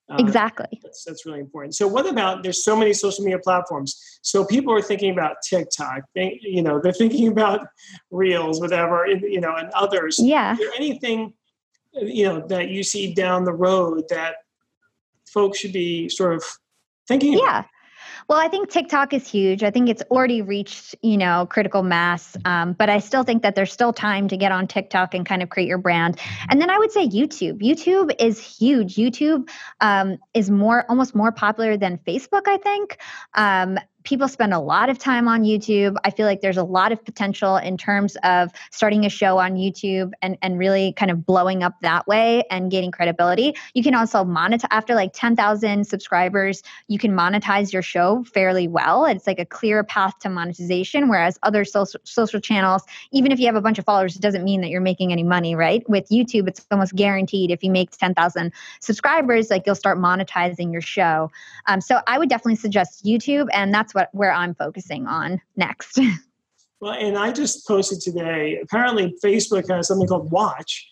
[0.10, 0.80] Uh, Exactly.
[0.84, 1.76] That's, that's really important.
[1.76, 4.20] So, what about there's so many social media platforms.
[4.22, 6.02] So people are thinking about TikTok.
[6.14, 7.68] They, you know, they're thinking about
[8.12, 10.20] Reels, whatever, you know, and others.
[10.20, 10.54] Yeah.
[10.54, 11.34] Is there anything,
[12.02, 14.36] you know, that you see down the road that
[15.28, 16.44] folks should be sort of
[17.08, 17.44] thinking about?
[17.44, 17.64] Yeah.
[18.28, 19.62] Well, I think TikTok is huge.
[19.62, 22.36] I think it's already reached, you know, critical mass.
[22.44, 25.44] Um, but I still think that there's still time to get on TikTok and kind
[25.44, 26.20] of create your brand.
[26.50, 27.62] And then I would say YouTube.
[27.62, 28.96] YouTube is huge.
[28.96, 29.48] YouTube
[29.80, 32.48] um, is more, almost more popular than Facebook.
[32.48, 32.98] I think.
[33.36, 35.96] Um, people spend a lot of time on YouTube.
[36.04, 39.56] I feel like there's a lot of potential in terms of starting a show on
[39.56, 43.56] YouTube and, and really kind of blowing up that way and gaining credibility.
[43.74, 49.06] You can also monetize after like 10,000 subscribers, you can monetize your show fairly well.
[49.06, 53.48] It's like a clear path to monetization, whereas other social, social channels, even if you
[53.48, 55.88] have a bunch of followers, it doesn't mean that you're making any money, right?
[55.90, 60.82] With YouTube, it's almost guaranteed if you make 10,000 subscribers, like you'll start monetizing your
[60.82, 61.32] show.
[61.66, 66.00] Um, so I would definitely suggest YouTube, and that's what where I'm focusing on next.
[66.82, 68.60] Well, and I just posted today.
[68.62, 70.86] Apparently, Facebook has something called Watch,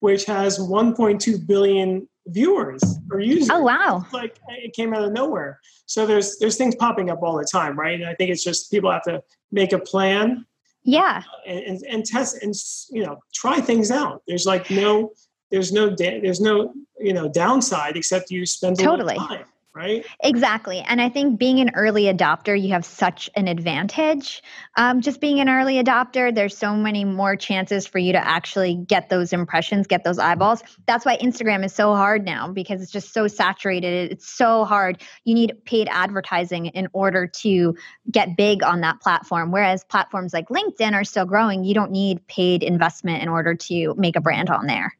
[0.00, 3.48] which has 1.2 billion viewers or users.
[3.50, 4.02] oh wow!
[4.04, 5.58] It's like it came out of nowhere.
[5.86, 7.98] So there's there's things popping up all the time, right?
[7.98, 10.44] And I think it's just people have to make a plan
[10.84, 12.54] Yeah, and, and, and test and
[12.90, 14.22] you know try things out.
[14.28, 15.12] There's like no
[15.50, 19.16] there's no da- there's no you know downside except you spend a Totally.
[19.16, 20.04] time, right?
[20.22, 20.80] exactly.
[20.80, 24.42] And I think being an early adopter, you have such an advantage.
[24.76, 28.74] Um, just being an early adopter, there's so many more chances for you to actually
[28.74, 30.62] get those impressions, get those eyeballs.
[30.86, 34.12] That's why Instagram is so hard now because it's just so saturated.
[34.12, 35.00] It's so hard.
[35.24, 37.76] You need paid advertising in order to
[38.10, 39.52] get big on that platform.
[39.52, 41.64] Whereas platforms like LinkedIn are still growing.
[41.64, 44.94] You don't need paid investment in order to make a brand on there.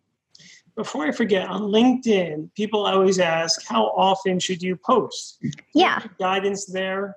[0.77, 5.39] Before I forget, on LinkedIn, people always ask, how often should you post?
[5.75, 6.03] Yeah.
[6.19, 7.17] Guidance there.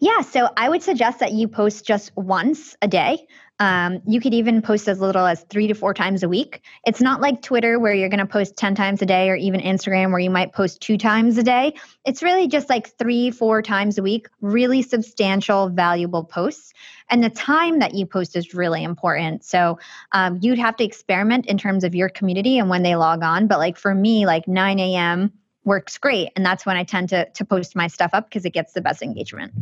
[0.00, 3.26] Yeah, so I would suggest that you post just once a day.
[3.62, 6.62] Um, you could even post as little as three to four times a week.
[6.84, 9.60] It's not like Twitter where you're going to post 10 times a day or even
[9.60, 11.74] Instagram where you might post two times a day.
[12.04, 16.72] It's really just like three, four times a week, really substantial, valuable posts.
[17.08, 19.44] And the time that you post is really important.
[19.44, 19.78] So
[20.10, 23.46] um, you'd have to experiment in terms of your community and when they log on.
[23.46, 25.32] But like for me, like 9 a.m.,
[25.64, 26.30] works great.
[26.36, 28.80] And that's when I tend to, to post my stuff up because it gets the
[28.80, 29.52] best engagement.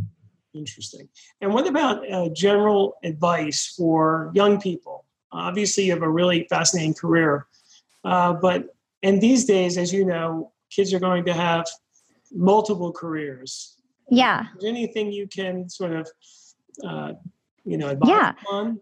[0.55, 1.09] Interesting.
[1.41, 5.05] And what about uh, general advice for young people?
[5.33, 7.47] Obviously, you have a really fascinating career,
[8.05, 11.67] uh, but in these days, as you know, kids are going to have
[12.33, 13.77] multiple careers.
[14.11, 14.47] Yeah.
[14.59, 16.11] Is anything you can sort of,
[16.85, 17.13] uh,
[17.65, 18.33] you know, advise yeah.
[18.51, 18.81] on?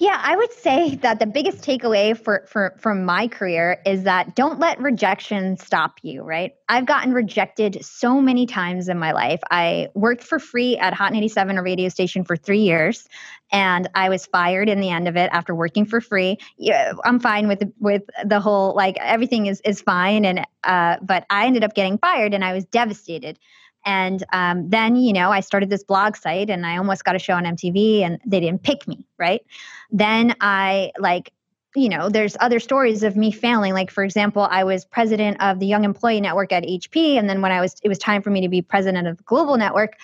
[0.00, 4.34] Yeah, I would say that the biggest takeaway for, for from my career is that
[4.34, 6.52] don't let rejection stop you, right?
[6.70, 9.40] I've gotten rejected so many times in my life.
[9.50, 13.06] I worked for free at Hot 97, a radio station, for three years,
[13.52, 16.38] and I was fired in the end of it after working for free.
[16.56, 21.26] Yeah, I'm fine with with the whole like everything is is fine, and uh, but
[21.28, 23.38] I ended up getting fired, and I was devastated.
[23.84, 27.18] And um, then, you know, I started this blog site and I almost got a
[27.18, 29.42] show on MTV and they didn't pick me, right?
[29.90, 31.32] Then I like,
[31.74, 33.74] you know, there's other stories of me failing.
[33.74, 37.16] Like, for example, I was president of the Young Employee Network at HP.
[37.16, 39.22] And then when I was, it was time for me to be president of the
[39.22, 39.96] Global Network,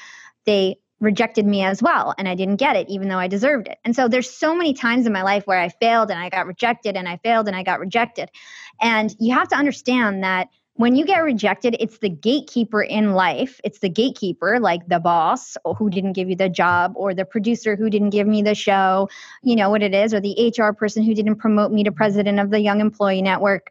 [0.45, 3.79] they rejected me as well and I didn't get it even though I deserved it.
[3.85, 6.47] And so there's so many times in my life where I failed and I got
[6.47, 8.31] rejected and I failed and I got rejected.
[8.81, 13.61] And you have to understand that when you get rejected, it's the gatekeeper in life.
[13.65, 17.77] It's the gatekeeper, like the boss who didn't give you the job, or the producer
[17.77, 19.09] who didn't give me the show,
[19.43, 22.39] you know what it is, or the HR person who didn't promote me to president
[22.39, 23.71] of the Young Employee Network.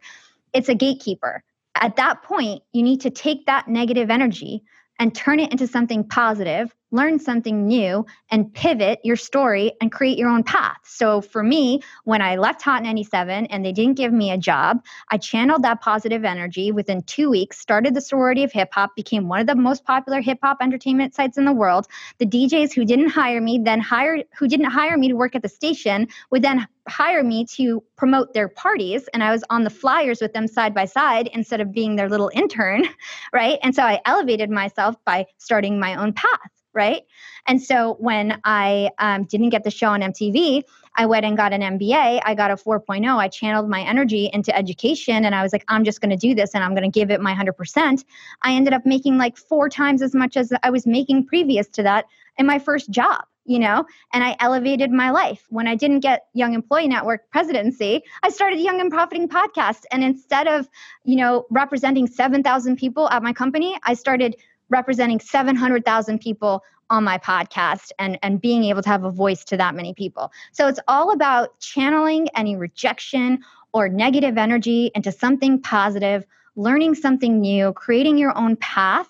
[0.52, 1.42] It's a gatekeeper.
[1.74, 4.62] At that point, you need to take that negative energy
[4.98, 10.18] and turn it into something positive learn something new and pivot your story and create
[10.18, 10.78] your own path.
[10.82, 14.82] So for me, when I left Hot 97 and they didn't give me a job,
[15.10, 19.28] I channeled that positive energy within two weeks, started the sorority of hip hop, became
[19.28, 21.86] one of the most popular hip hop entertainment sites in the world.
[22.18, 25.42] The DJs who didn't hire me then hired who didn't hire me to work at
[25.42, 29.70] the station would then hire me to promote their parties and I was on the
[29.70, 32.84] flyers with them side by side instead of being their little intern,
[33.32, 33.58] right?
[33.62, 37.02] And so I elevated myself by starting my own path right?
[37.48, 40.62] And so when I um, didn't get the show on MTV,
[40.96, 42.20] I went and got an MBA.
[42.24, 43.16] I got a 4.0.
[43.16, 46.34] I channeled my energy into education and I was like, I'm just going to do
[46.34, 48.04] this and I'm going to give it my 100%.
[48.42, 51.82] I ended up making like four times as much as I was making previous to
[51.82, 52.06] that
[52.38, 56.26] in my first job you know and i elevated my life when i didn't get
[56.34, 60.68] young employee network presidency i started young and profiting podcast and instead of
[61.04, 64.36] you know representing 7000 people at my company i started
[64.68, 69.56] representing 700,000 people on my podcast and, and being able to have a voice to
[69.56, 70.30] that many people.
[70.52, 73.40] So it's all about channeling any rejection
[73.72, 76.24] or negative energy into something positive,
[76.54, 79.08] learning something new, creating your own path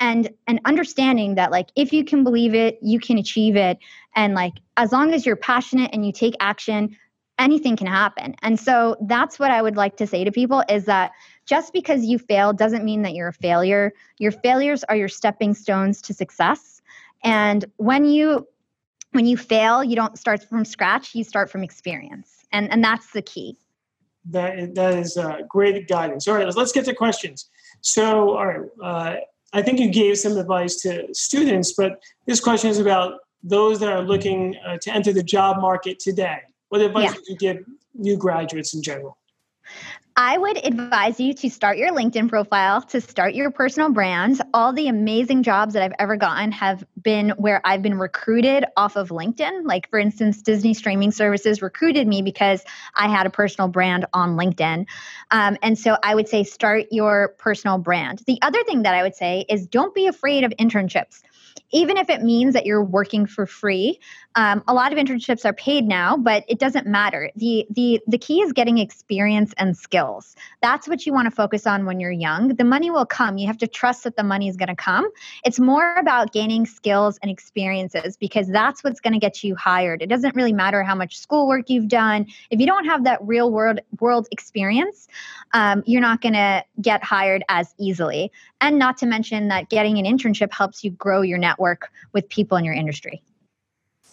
[0.00, 3.78] and and understanding that like if you can believe it, you can achieve it
[4.14, 6.96] and like as long as you're passionate and you take action,
[7.38, 8.34] anything can happen.
[8.42, 11.12] And so that's what I would like to say to people is that
[11.46, 13.92] just because you fail doesn't mean that you're a failure.
[14.18, 16.82] Your failures are your stepping stones to success.
[17.22, 18.46] And when you
[19.12, 22.44] when you fail, you don't start from scratch, you start from experience.
[22.52, 23.56] And and that's the key.
[24.30, 26.26] That that is uh, great guidance.
[26.26, 27.50] All right, let's, let's get to questions.
[27.80, 29.16] So, all right, uh,
[29.52, 33.90] I think you gave some advice to students, but this question is about those that
[33.90, 36.38] are looking uh, to enter the job market today.
[36.70, 37.10] What advice yeah.
[37.10, 37.58] would you give
[37.94, 39.18] new graduates in general?
[40.16, 44.40] I would advise you to start your LinkedIn profile, to start your personal brand.
[44.54, 48.94] All the amazing jobs that I've ever gotten have been where I've been recruited off
[48.94, 49.64] of LinkedIn.
[49.64, 52.62] Like, for instance, Disney streaming services recruited me because
[52.94, 54.86] I had a personal brand on LinkedIn.
[55.32, 58.22] Um, and so I would say start your personal brand.
[58.28, 61.22] The other thing that I would say is don't be afraid of internships
[61.70, 63.98] even if it means that you're working for free.
[64.36, 67.30] Um, a lot of internships are paid now, but it doesn't matter.
[67.36, 70.34] the the The key is getting experience and skills.
[70.62, 72.48] That's what you want to focus on when you're young.
[72.48, 73.38] The money will come.
[73.38, 75.08] You have to trust that the money is going to come.
[75.44, 80.02] It's more about gaining skills and experiences because that's what's going to get you hired.
[80.02, 82.26] It doesn't really matter how much schoolwork you've done.
[82.50, 85.06] If you don't have that real world world experience,
[85.52, 88.32] um, you're not going to get hired as easily.
[88.64, 92.56] And not to mention that getting an internship helps you grow your network with people
[92.56, 93.22] in your industry.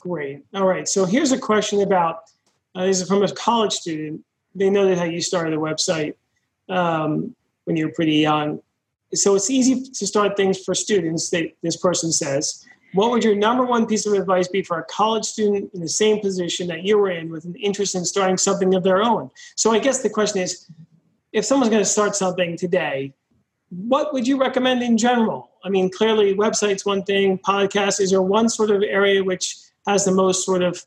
[0.02, 0.44] Great.
[0.54, 0.90] All right.
[0.90, 2.24] So here's a question about
[2.76, 4.26] uh, this is from a college student.
[4.54, 6.16] They know that how you started a website
[6.68, 7.34] um,
[7.64, 8.62] when you were pretty young.
[9.14, 12.66] So it's easy to start things for students, they, this person says.
[12.94, 15.88] what would your number one piece of advice be for a college student in the
[15.88, 19.32] same position that you were in with an interest in starting something of their own?
[19.56, 20.70] So I guess the question is
[21.32, 23.14] if someone's going to start something today,
[23.72, 25.50] what would you recommend in general?
[25.64, 29.56] I mean, clearly, website's one thing, podcast, is there one sort of area which
[29.88, 30.86] has the most sort of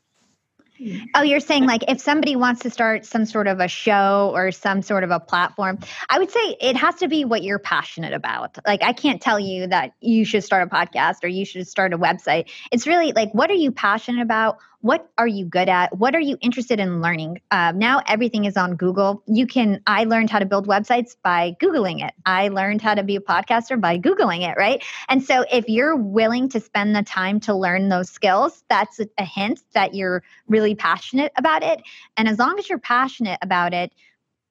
[1.15, 4.51] Oh, you're saying like if somebody wants to start some sort of a show or
[4.51, 5.79] some sort of a platform,
[6.09, 8.57] I would say it has to be what you're passionate about.
[8.67, 11.93] Like, I can't tell you that you should start a podcast or you should start
[11.93, 12.49] a website.
[12.73, 14.57] It's really like, what are you passionate about?
[14.85, 15.97] What are you good at?
[15.97, 17.41] What are you interested in learning?
[17.49, 19.23] Um, now everything is on google.
[19.25, 22.13] You can i learned how to build websites by googling it.
[22.27, 24.83] I learned how to be a podcaster by googling it right?
[25.09, 29.25] And so if you're willing to spend the time to learn those skills that's a,
[29.25, 31.81] hint that you're really passionate about it.
[32.15, 33.91] And as long as you're passionate about it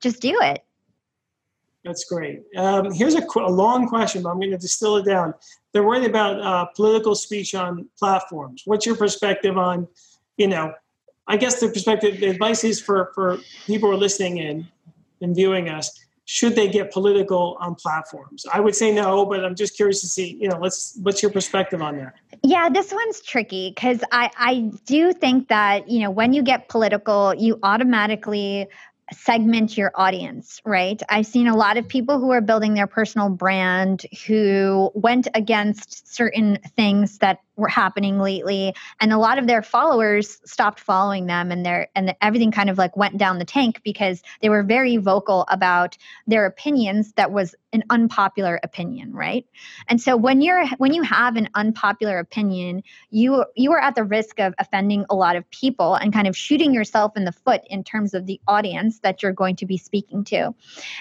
[0.01, 0.65] just do it.
[1.85, 2.41] That's great.
[2.57, 5.35] Um, here's a, a, long question, but I'm going to distill it down.
[5.73, 8.63] They're worried about uh, political speech on platforms.
[8.65, 9.87] What's your perspective on
[10.37, 10.75] you know,
[11.27, 14.67] I guess the perspective, the advice is for for people who are listening in
[15.21, 15.91] and viewing us.
[16.27, 18.47] Should they get political on platforms?
[18.51, 20.39] I would say no, but I'm just curious to see.
[20.41, 20.99] You know, let's.
[21.03, 22.15] What's your perspective on that?
[22.43, 26.69] Yeah, this one's tricky because I I do think that you know when you get
[26.69, 28.69] political, you automatically
[29.13, 31.03] segment your audience, right?
[31.09, 36.13] I've seen a lot of people who are building their personal brand who went against
[36.15, 41.53] certain things that were happening lately and a lot of their followers stopped following them
[41.53, 44.97] and their and everything kind of like went down the tank because they were very
[44.97, 45.97] vocal about
[46.27, 49.47] their opinions that was an unpopular opinion right?
[49.89, 54.05] And so when you're when you have an unpopular opinion you you are at the
[54.05, 57.63] risk of offending a lot of people and kind of shooting yourself in the foot
[57.69, 60.55] in terms of the audience that you're going to be speaking to.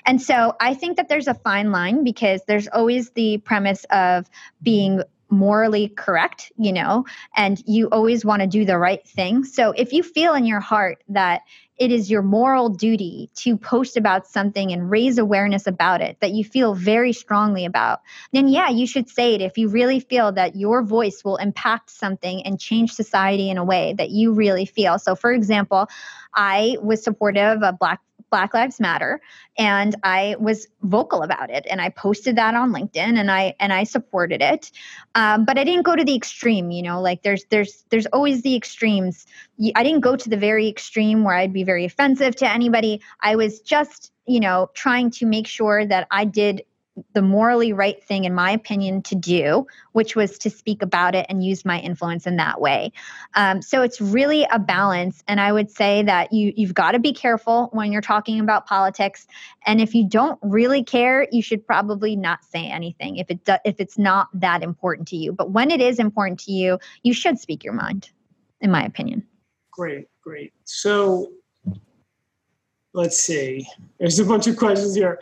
[0.06, 4.30] And so i think that there's a fine line because there's always the premise of
[4.62, 5.02] being
[5.34, 7.06] morally correct, you know,
[7.36, 9.44] and you always want to do the right thing.
[9.44, 11.42] So if you feel in your heart that
[11.78, 16.32] it is your moral duty to post about something and raise awareness about it that
[16.32, 20.32] you feel very strongly about, then yeah, you should say it if you really feel
[20.32, 24.66] that your voice will impact something and change society in a way that you really
[24.66, 25.00] feel.
[25.00, 25.88] So, for example,
[26.36, 28.00] I was supportive of Black
[28.34, 29.22] Black Lives Matter
[29.60, 33.72] and I was vocal about it and I posted that on LinkedIn and I and
[33.72, 34.72] I supported it.
[35.14, 38.42] Um, but I didn't go to the extreme, you know, like there's there's there's always
[38.42, 39.28] the extremes.
[39.76, 43.02] I didn't go to the very extreme where I'd be very offensive to anybody.
[43.22, 46.64] I was just, you know, trying to make sure that I did
[47.14, 51.26] the morally right thing, in my opinion, to do, which was to speak about it
[51.28, 52.92] and use my influence in that way.
[53.34, 57.00] Um, so it's really a balance, and I would say that you you've got to
[57.00, 59.26] be careful when you're talking about politics.
[59.66, 63.56] And if you don't really care, you should probably not say anything if it do,
[63.66, 65.32] if it's not that important to you.
[65.32, 68.12] But when it is important to you, you should speak your mind,
[68.62, 69.26] in my opinion.
[69.72, 70.54] Great, great.
[70.66, 71.32] So
[72.94, 73.68] let's see.
[74.00, 75.20] There's a bunch of questions here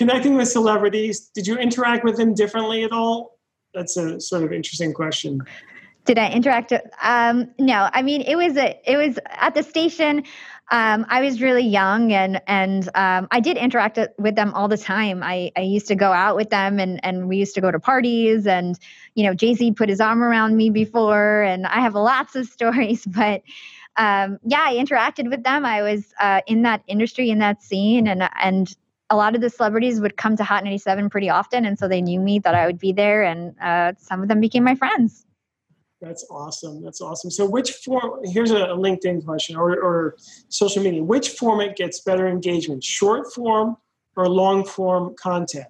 [0.00, 3.38] connecting with celebrities, did you interact with them differently at all?
[3.74, 5.42] That's a sort of interesting question.
[6.06, 6.72] Did I interact?
[7.02, 10.24] Um, no, I mean it was a it was at the station.
[10.70, 14.78] Um, I was really young and and um, I did interact with them all the
[14.78, 15.22] time.
[15.22, 17.78] I, I used to go out with them and and we used to go to
[17.78, 18.78] parties and
[19.14, 22.46] you know Jay Z put his arm around me before and I have lots of
[22.46, 23.04] stories.
[23.04, 23.42] But
[23.96, 25.66] um, yeah, I interacted with them.
[25.66, 28.74] I was uh, in that industry in that scene and and
[29.10, 31.66] a lot of the celebrities would come to Hot 97 pretty often.
[31.66, 33.22] And so they knew me, that I would be there.
[33.24, 35.26] And uh, some of them became my friends.
[36.00, 36.82] That's awesome.
[36.82, 37.30] That's awesome.
[37.30, 38.20] So, which form?
[38.24, 40.16] Here's a LinkedIn question or, or
[40.48, 41.02] social media.
[41.02, 43.76] Which format gets better engagement, short form
[44.16, 45.66] or long form content?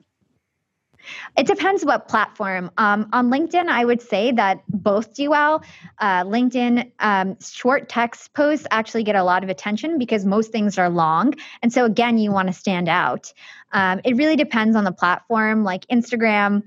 [1.37, 2.71] It depends what platform.
[2.77, 5.63] Um, on LinkedIn, I would say that both do well.
[5.99, 10.79] Uh, LinkedIn um, short text posts actually get a lot of attention because most things
[10.79, 11.35] are long.
[11.63, 13.33] And so, again, you want to stand out.
[13.73, 15.65] Um, it really depends on the platform.
[15.65, 16.63] Like Instagram,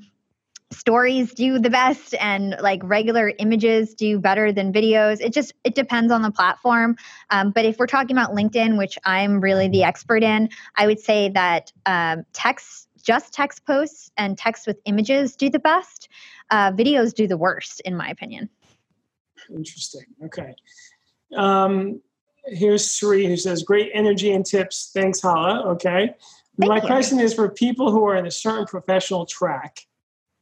[0.74, 5.76] stories do the best and like regular images do better than videos it just it
[5.76, 6.96] depends on the platform
[7.30, 11.00] um, but if we're talking about linkedin which i'm really the expert in i would
[11.00, 16.10] say that um, text just text posts and text with images do the best.
[16.50, 18.50] Uh, videos do the worst, in my opinion.
[19.54, 20.06] Interesting.
[20.26, 20.56] Okay.
[21.36, 22.02] Um,
[22.46, 24.92] here's Sri who says, Great energy and tips.
[24.94, 25.64] Thanks, Hala.
[25.74, 26.16] Okay.
[26.60, 26.88] Thank my you.
[26.88, 29.86] question is for people who are in a certain professional track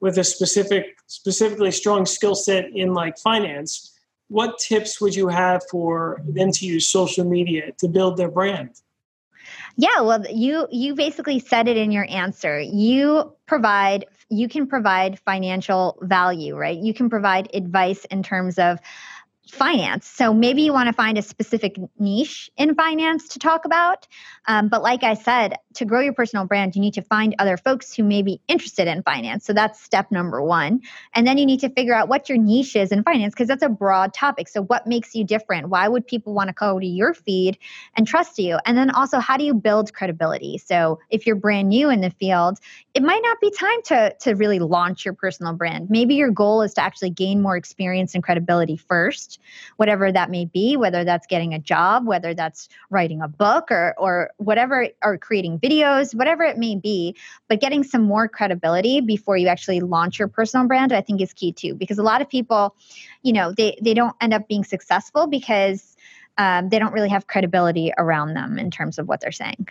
[0.02, 3.97] with a specific, specifically strong skill set in like finance,
[4.28, 8.82] what tips would you have for them to use social media to build their brand?
[9.78, 12.60] Yeah, well, you you basically said it in your answer.
[12.60, 16.78] You provide you can provide financial value, right?
[16.78, 18.80] You can provide advice in terms of
[19.50, 20.08] finance.
[20.08, 24.08] So maybe you want to find a specific niche in finance to talk about.
[24.48, 27.58] Um, but like I said, to grow your personal brand, you need to find other
[27.58, 29.46] folks who may be interested in finance.
[29.46, 30.82] So that's step number one.
[31.16, 33.64] And then you need to figure out what your niche is in finance because that's
[33.64, 34.48] a broad topic.
[34.48, 35.70] So what makes you different?
[35.70, 37.58] Why would people want to go to your feed
[37.96, 38.60] and trust you?
[38.66, 40.60] And then also, how do you build credibility?
[40.60, 42.60] So if you're brand new in the field,
[42.94, 45.89] it might not be time to, to really launch your personal brand.
[45.89, 49.30] Maybe your goal is to actually gain more experience and credibility first
[49.77, 53.93] whatever that may be, whether that's getting a job, whether that's writing a book or
[53.97, 57.15] or whatever or creating videos, whatever it may be,
[57.47, 61.34] but getting some more credibility before you actually launch your personal brand I think is
[61.34, 62.75] key too because a lot of people,
[63.23, 65.95] you know, they they don't end up being successful because
[66.38, 69.67] um, they don't really have credibility around them in terms of what they're saying.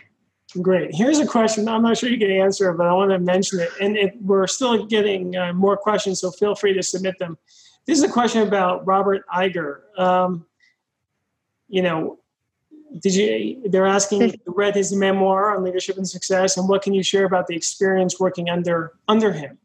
[0.61, 0.93] Great.
[0.93, 1.67] Here's a question.
[1.69, 3.69] I'm not sure you can answer, but I want to mention it.
[3.79, 7.37] And it, we're still getting uh, more questions, so feel free to submit them.
[7.85, 9.81] This is a question about Robert Iger.
[9.97, 10.45] Um,
[11.67, 12.19] you know,
[12.99, 13.69] did you?
[13.69, 14.39] They're asking.
[14.45, 18.19] Read his memoir on leadership and success, and what can you share about the experience
[18.19, 19.57] working under under him?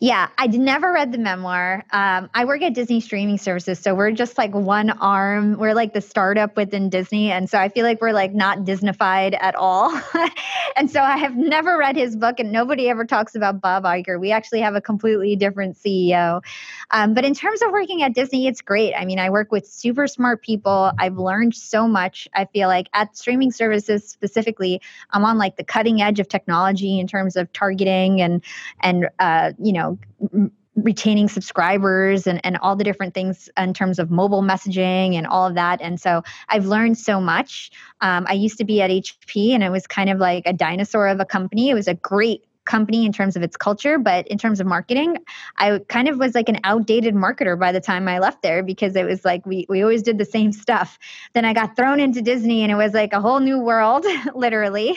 [0.00, 1.84] Yeah, I never read the memoir.
[1.92, 5.58] Um, I work at Disney streaming services, so we're just like one arm.
[5.58, 9.36] We're like the startup within Disney, and so I feel like we're like not Disneyfied
[9.40, 9.98] at all.
[10.76, 14.18] and so I have never read his book, and nobody ever talks about Bob Iger.
[14.18, 16.42] We actually have a completely different CEO.
[16.90, 18.94] Um, but in terms of working at Disney, it's great.
[18.94, 20.92] I mean, I work with super smart people.
[20.98, 22.28] I've learned so much.
[22.34, 26.98] I feel like at streaming services specifically, I'm on like the cutting edge of technology
[26.98, 28.42] in terms of targeting and
[28.80, 29.98] and uh, you know
[30.76, 35.46] retaining subscribers and, and all the different things in terms of mobile messaging and all
[35.46, 35.80] of that.
[35.82, 37.70] And so I've learned so much.
[38.00, 41.08] Um, I used to be at HP and it was kind of like a dinosaur
[41.08, 41.68] of a company.
[41.68, 45.18] It was a great company in terms of its culture, but in terms of marketing,
[45.58, 48.94] I kind of was like an outdated marketer by the time I left there because
[48.94, 50.98] it was like we we always did the same stuff.
[51.32, 54.96] Then I got thrown into Disney and it was like a whole new world, literally.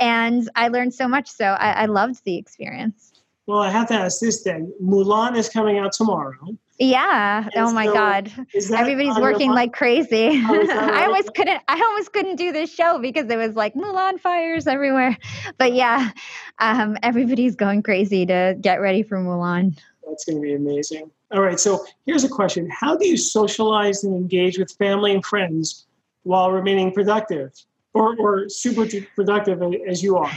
[0.00, 1.30] And I learned so much.
[1.30, 3.13] So I, I loved the experience.
[3.46, 4.72] Well, I have to ask this then.
[4.82, 6.56] Mulan is coming out tomorrow.
[6.78, 7.48] Yeah.
[7.54, 8.32] And oh my so God.
[8.54, 10.42] Everybody's working like crazy.
[10.44, 14.18] Oh, I almost couldn't I almost couldn't do this show because it was like Mulan
[14.18, 15.16] fires everywhere.
[15.58, 16.10] But yeah,
[16.58, 19.78] um, everybody's going crazy to get ready for Mulan.
[20.06, 21.10] That's gonna be amazing.
[21.30, 21.60] All right.
[21.60, 22.68] So here's a question.
[22.70, 25.86] How do you socialize and engage with family and friends
[26.24, 27.52] while remaining productive?
[27.92, 30.32] Or or super productive as you are?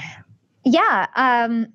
[0.64, 1.08] Yeah.
[1.16, 1.74] Um,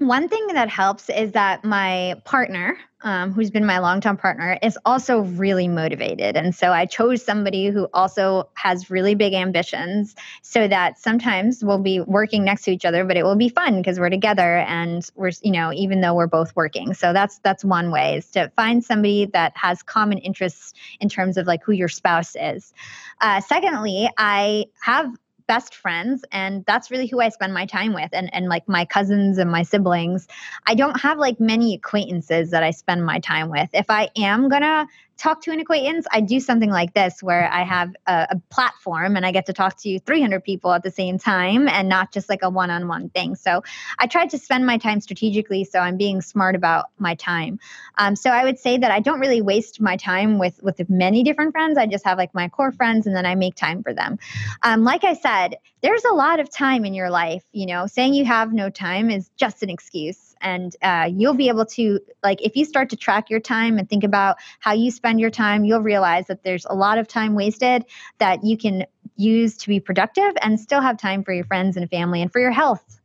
[0.00, 4.78] one thing that helps is that my partner, um, who's been my long-term partner, is
[4.84, 10.66] also really motivated, and so I chose somebody who also has really big ambitions, so
[10.66, 14.00] that sometimes we'll be working next to each other, but it will be fun because
[14.00, 16.94] we're together and we're, you know, even though we're both working.
[16.94, 21.36] So that's that's one way is to find somebody that has common interests in terms
[21.36, 22.72] of like who your spouse is.
[23.20, 25.14] Uh, secondly, I have
[25.50, 28.84] best friends and that's really who I spend my time with and and like my
[28.84, 30.28] cousins and my siblings.
[30.66, 33.68] I don't have like many acquaintances that I spend my time with.
[33.72, 34.86] If I am going to
[35.20, 39.16] talk to an acquaintance, I do something like this where I have a, a, platform
[39.16, 42.30] and I get to talk to 300 people at the same time and not just
[42.30, 43.36] like a one on one thing.
[43.36, 43.62] So
[43.98, 45.64] I tried to spend my time strategically.
[45.64, 47.60] So I'm being smart about my time.
[47.98, 51.22] Um, so I would say that I don't really waste my time with, with many
[51.22, 51.76] different friends.
[51.76, 54.18] I just have like my core friends and then I make time for them.
[54.62, 57.44] Um, like I said, there's a lot of time in your life.
[57.52, 61.48] You know, saying you have no time is just an excuse and uh, you'll be
[61.48, 64.90] able to like if you start to track your time and think about how you
[64.90, 67.84] spend your time you'll realize that there's a lot of time wasted
[68.18, 68.84] that you can
[69.20, 72.40] use to be productive and still have time for your friends and family and for
[72.40, 73.00] your health.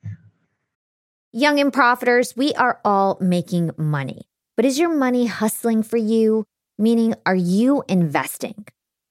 [1.32, 4.22] Young and profiters we are all making money.
[4.56, 6.46] But is your money hustling for you?
[6.78, 8.66] Meaning are you investing?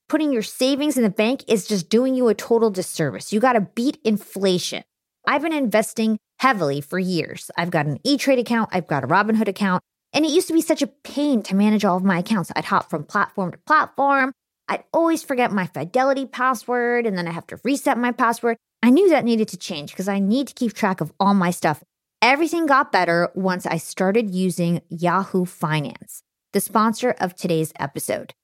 [0.08, 3.32] Putting your savings in the bank is just doing you a total disservice.
[3.32, 4.84] You got to beat inflation.
[5.26, 7.50] I've been investing heavily for years.
[7.56, 9.82] I've got an E Trade account, I've got a Robinhood account,
[10.12, 12.52] and it used to be such a pain to manage all of my accounts.
[12.54, 14.30] I'd hop from platform to platform.
[14.68, 18.58] I'd always forget my Fidelity password, and then I have to reset my password.
[18.82, 21.50] I knew that needed to change because I need to keep track of all my
[21.50, 21.82] stuff.
[22.20, 26.22] Everything got better once I started using Yahoo Finance,
[26.52, 28.34] the sponsor of today's episode.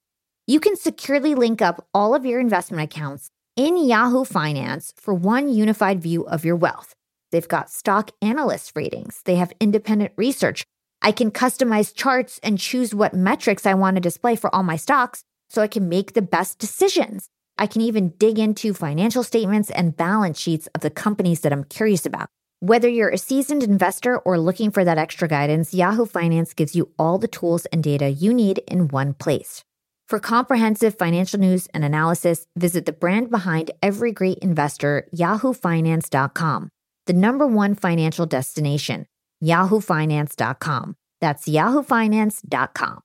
[0.47, 5.51] You can securely link up all of your investment accounts in Yahoo Finance for one
[5.51, 6.95] unified view of your wealth.
[7.33, 10.64] They've got stock analyst ratings, they have independent research.
[11.03, 14.76] I can customize charts and choose what metrics I want to display for all my
[14.76, 17.28] stocks so I can make the best decisions.
[17.57, 21.64] I can even dig into financial statements and balance sheets of the companies that I'm
[21.64, 22.28] curious about.
[22.61, 26.91] Whether you're a seasoned investor or looking for that extra guidance, Yahoo Finance gives you
[26.99, 29.64] all the tools and data you need in one place.
[30.09, 36.68] For comprehensive financial news and analysis, visit the brand behind every great investor, yahoofinance.com,
[37.11, 39.05] the number one financial destination,
[39.43, 40.95] yahoofinance.com.
[41.21, 43.01] That's yahoofinance.com.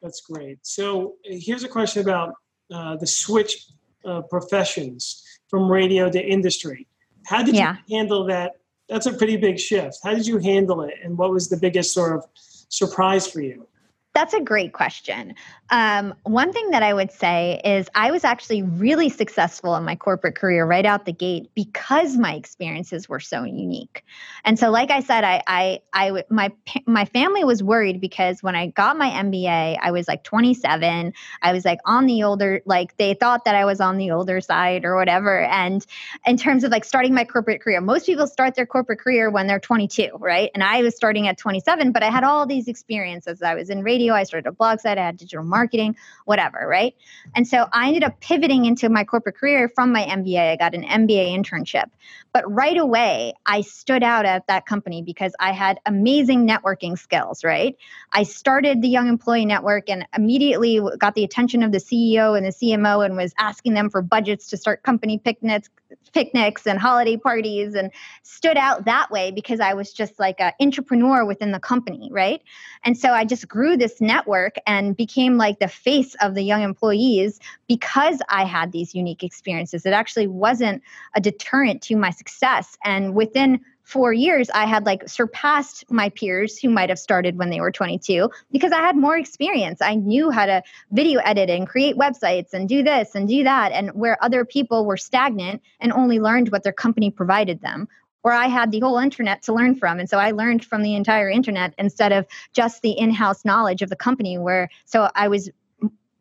[0.00, 0.58] That's great.
[0.62, 2.32] So here's a question about
[2.72, 3.66] uh, the switch
[4.06, 6.86] of professions from radio to industry.
[7.26, 7.76] How did yeah.
[7.86, 8.52] you handle that?
[8.88, 9.98] That's a pretty big shift.
[10.02, 10.94] How did you handle it?
[11.02, 13.66] And what was the biggest sort of surprise for you?
[14.14, 15.34] That's a great question.
[15.70, 19.96] Um, one thing that I would say is I was actually really successful in my
[19.96, 24.04] corporate career right out the gate because my experiences were so unique.
[24.44, 26.52] And so, like I said, I, I, I, my,
[26.86, 31.12] my family was worried because when I got my MBA, I was like 27.
[31.42, 34.40] I was like on the older, like they thought that I was on the older
[34.40, 35.42] side or whatever.
[35.42, 35.84] And
[36.24, 39.48] in terms of like starting my corporate career, most people start their corporate career when
[39.48, 40.50] they're 22, right?
[40.54, 43.42] And I was starting at 27, but I had all these experiences.
[43.42, 44.14] I was in radio radio.
[44.14, 44.98] I started a blog site.
[44.98, 46.94] I had digital marketing, whatever, right?
[47.34, 50.52] And so I ended up pivoting into my corporate career from my MBA.
[50.52, 51.90] I got an MBA internship.
[52.32, 57.44] But right away, I stood out at that company because I had amazing networking skills,
[57.44, 57.76] right?
[58.12, 62.44] I started the Young Employee Network and immediately got the attention of the CEO and
[62.44, 65.70] the CMO and was asking them for budgets to start company picnics
[66.12, 67.90] picnics and holiday parties and
[68.22, 72.40] stood out that way because I was just like an entrepreneur within the company, right?
[72.84, 76.62] And so I just grew this network and became like the face of the young
[76.62, 79.86] employees because I had these unique experiences.
[79.86, 80.82] It actually wasn't
[81.14, 82.76] a deterrent to my success.
[82.84, 87.50] And within four years, I had like surpassed my peers who might have started when
[87.50, 89.80] they were 22 because I had more experience.
[89.82, 93.72] I knew how to video edit and create websites and do this and do that.
[93.72, 97.86] And where other people were stagnant and only learned what their company provided them,
[98.22, 100.00] where I had the whole internet to learn from.
[100.00, 103.82] And so I learned from the entire internet instead of just the in house knowledge
[103.82, 105.50] of the company, where so I was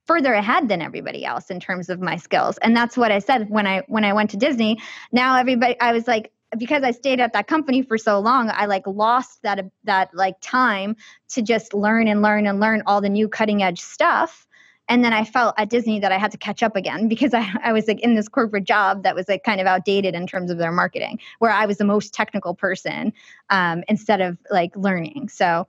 [0.05, 3.49] further ahead than everybody else in terms of my skills and that's what i said
[3.49, 4.77] when i when i went to disney
[5.13, 8.65] now everybody i was like because I stayed at that company for so long, I
[8.65, 10.95] like lost that that like time
[11.29, 14.47] to just learn and learn and learn all the new cutting edge stuff.
[14.89, 17.49] And then I felt at Disney that I had to catch up again because I,
[17.63, 20.51] I was like in this corporate job that was like kind of outdated in terms
[20.51, 23.13] of their marketing, where I was the most technical person
[23.49, 25.29] um, instead of like learning.
[25.29, 25.67] So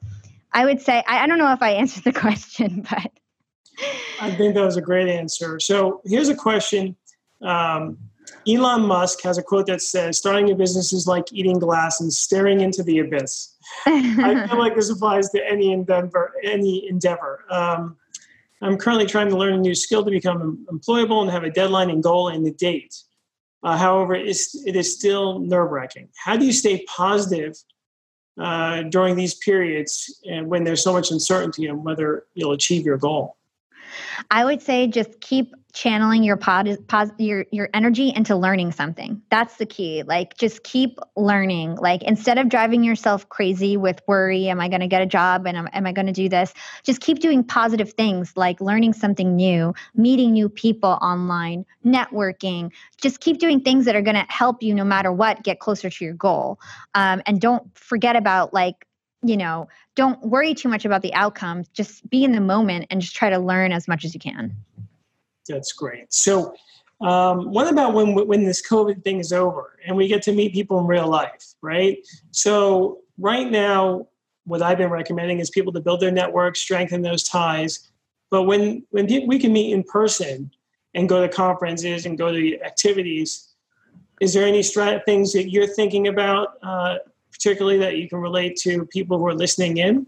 [0.53, 3.11] I would say I, I don't know if I answered the question, but
[4.21, 5.59] I think that was a great answer.
[5.59, 6.97] So here's a question.
[7.43, 7.99] Um,
[8.47, 12.13] Elon Musk has a quote that says, starting a business is like eating glass and
[12.13, 13.55] staring into the abyss.
[13.87, 16.33] I feel like this applies to any endeavor.
[16.43, 17.45] Any endeavor.
[17.51, 17.97] Um,
[18.63, 21.91] I'm currently trying to learn a new skill to become employable and have a deadline
[21.91, 22.95] and goal and a date.
[23.63, 26.09] Uh, however, it's, it is still nerve wracking.
[26.17, 27.57] How do you stay positive
[28.39, 32.99] uh, during these periods and when there's so much uncertainty on whether you'll achieve your
[32.99, 33.37] goal?
[34.31, 39.21] I would say just keep channeling your pod, pos, your your energy into learning something.
[39.29, 40.05] That's the key.
[40.05, 41.75] Like just keep learning.
[41.75, 45.47] Like instead of driving yourself crazy with worry, am I going to get a job
[45.47, 46.55] and am, am I going to do this?
[46.85, 52.71] Just keep doing positive things like learning something new, meeting new people online, networking.
[53.03, 55.91] Just keep doing things that are going to help you no matter what get closer
[55.91, 56.61] to your goal.
[56.95, 58.87] Um, and don't forget about like
[59.27, 61.65] you know, don't worry too much about the outcome.
[61.73, 64.55] Just be in the moment and just try to learn as much as you can.
[65.49, 66.13] That's great.
[66.13, 66.55] So,
[67.01, 70.55] um, what about when when this COVID thing is over and we get to meet
[70.55, 71.99] people in real life, right?
[72.31, 74.09] So, right now,
[74.45, 77.91] what I've been recommending is people to build their network, strengthen those ties.
[78.31, 80.51] But when when we can meet in person
[80.95, 83.55] and go to conferences and go to activities,
[84.21, 86.99] is there any strat- things that you're thinking about uh,
[87.33, 90.07] particularly that you can relate to people who are listening in?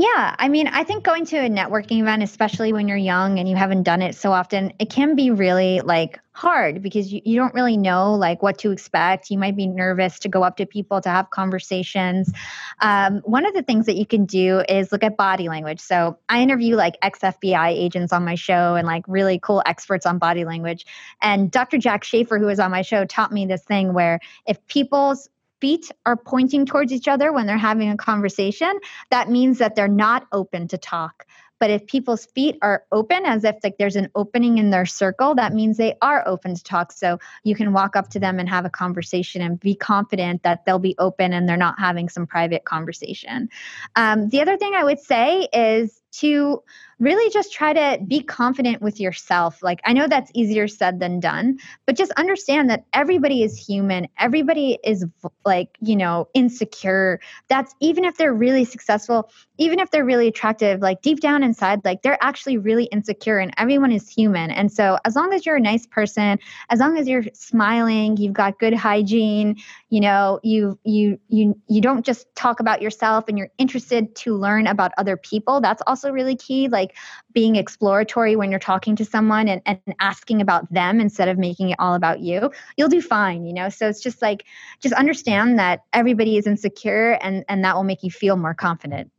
[0.00, 3.48] Yeah, I mean, I think going to a networking event, especially when you're young and
[3.48, 7.34] you haven't done it so often, it can be really like hard because you, you
[7.34, 9.28] don't really know like what to expect.
[9.28, 12.32] You might be nervous to go up to people to have conversations.
[12.80, 15.80] Um, one of the things that you can do is look at body language.
[15.80, 20.06] So I interview like ex FBI agents on my show and like really cool experts
[20.06, 20.86] on body language.
[21.20, 21.76] And Dr.
[21.76, 25.28] Jack Schafer, who was on my show, taught me this thing where if people's
[25.60, 28.78] feet are pointing towards each other when they're having a conversation,
[29.10, 31.26] that means that they're not open to talk.
[31.60, 35.34] But if people's feet are open, as if like there's an opening in their circle,
[35.34, 36.92] that means they are open to talk.
[36.92, 40.64] So you can walk up to them and have a conversation and be confident that
[40.64, 43.48] they'll be open and they're not having some private conversation.
[43.96, 46.62] Um, the other thing I would say is to
[46.98, 49.62] really just try to be confident with yourself.
[49.62, 54.08] Like, I know that's easier said than done, but just understand that everybody is human.
[54.18, 55.04] Everybody is
[55.44, 57.20] like, you know, insecure.
[57.48, 61.84] That's even if they're really successful, even if they're really attractive, like deep down inside,
[61.84, 64.50] like they're actually really insecure and everyone is human.
[64.50, 66.38] And so, as long as you're a nice person,
[66.70, 69.56] as long as you're smiling, you've got good hygiene,
[69.90, 74.34] you know, you, you, you, you don't just talk about yourself and you're interested to
[74.34, 75.60] learn about other people.
[75.60, 76.68] That's also really key.
[76.68, 76.96] Like, like
[77.32, 81.70] being exploratory when you're talking to someone and, and asking about them instead of making
[81.70, 83.68] it all about you, you'll do fine, you know?
[83.68, 84.44] So it's just like,
[84.80, 89.10] just understand that everybody is insecure and, and that will make you feel more confident.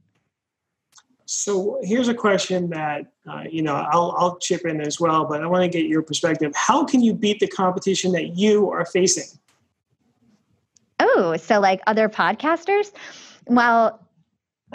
[1.26, 5.44] So here's a question that uh, you know I'll, I'll chip in as well, but
[5.44, 6.52] I want to get your perspective.
[6.56, 9.38] How can you beat the competition that you are facing?
[11.00, 12.92] Oh, so like other podcasters?
[13.46, 14.04] Well,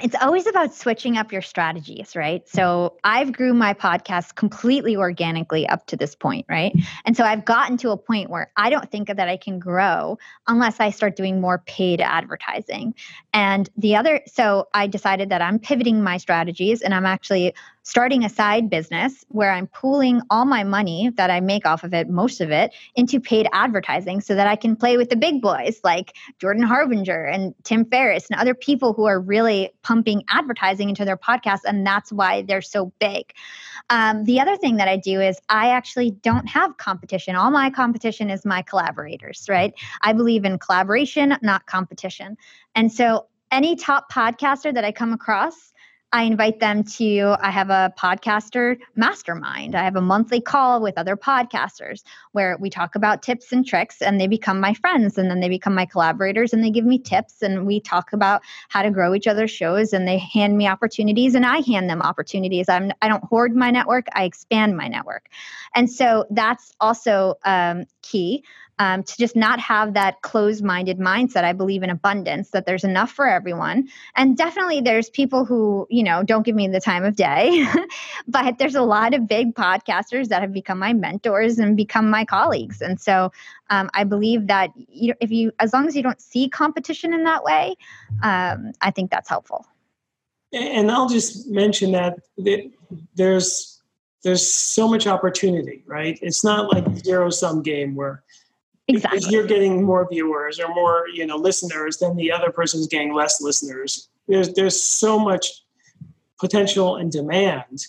[0.03, 2.49] it's always about switching up your strategies, right?
[2.49, 6.74] So I've grew my podcast completely organically up to this point, right?
[7.05, 10.18] And so I've gotten to a point where I don't think that I can grow
[10.49, 12.95] unless I start doing more paid advertising.
[13.32, 17.55] And the other, so I decided that I'm pivoting my strategies and I'm actually
[17.85, 21.93] starting a side business where I'm pooling all my money that I make off of
[21.93, 25.43] it, most of it, into paid advertising so that I can play with the big
[25.43, 30.89] boys like Jordan Harbinger and Tim Ferriss and other people who are really pumping advertising
[30.89, 31.61] into their podcasts.
[31.66, 33.32] And that's why they're so big.
[33.91, 37.37] Um, the other thing that I do is I actually don't have competition.
[37.37, 39.74] All my competition is my collaborators, right?
[40.01, 42.39] I believe in collaboration, not competition.
[42.74, 45.73] And so any top podcaster that I come across,
[46.14, 49.74] I invite them to, I have a podcaster mastermind.
[49.74, 54.00] I have a monthly call with other podcasters where we talk about tips and tricks
[54.00, 57.00] and they become my friends and then they become my collaborators and they give me
[57.00, 60.68] tips and we talk about how to grow each other's shows and they hand me
[60.68, 62.68] opportunities and I hand them opportunities.
[62.68, 65.28] I'm, I don't hoard my network, I expand my network.
[65.74, 68.44] And so that's also um, key
[68.78, 71.44] um, to just not have that closed minded mindset.
[71.44, 73.88] I believe in abundance, that there's enough for everyone.
[74.16, 77.66] And definitely there's people who, you know, don't give me the time of day,
[78.28, 82.24] but there's a lot of big podcasters that have become my mentors and become my
[82.24, 82.80] colleagues.
[82.80, 83.30] And so
[83.70, 87.24] um, I believe that you if you, as long as you don't see competition in
[87.24, 87.76] that way,
[88.22, 89.66] um, I think that's helpful.
[90.52, 92.18] And I'll just mention that
[93.16, 93.74] there's
[94.22, 96.18] there's so much opportunity, right?
[96.22, 98.22] It's not like zero sum game where
[98.87, 99.18] Exactly.
[99.18, 103.14] Because you're getting more viewers or more, you know, listeners than the other person's getting
[103.14, 104.09] less listeners.
[104.28, 105.64] There's there's so much
[106.39, 107.87] potential and demand.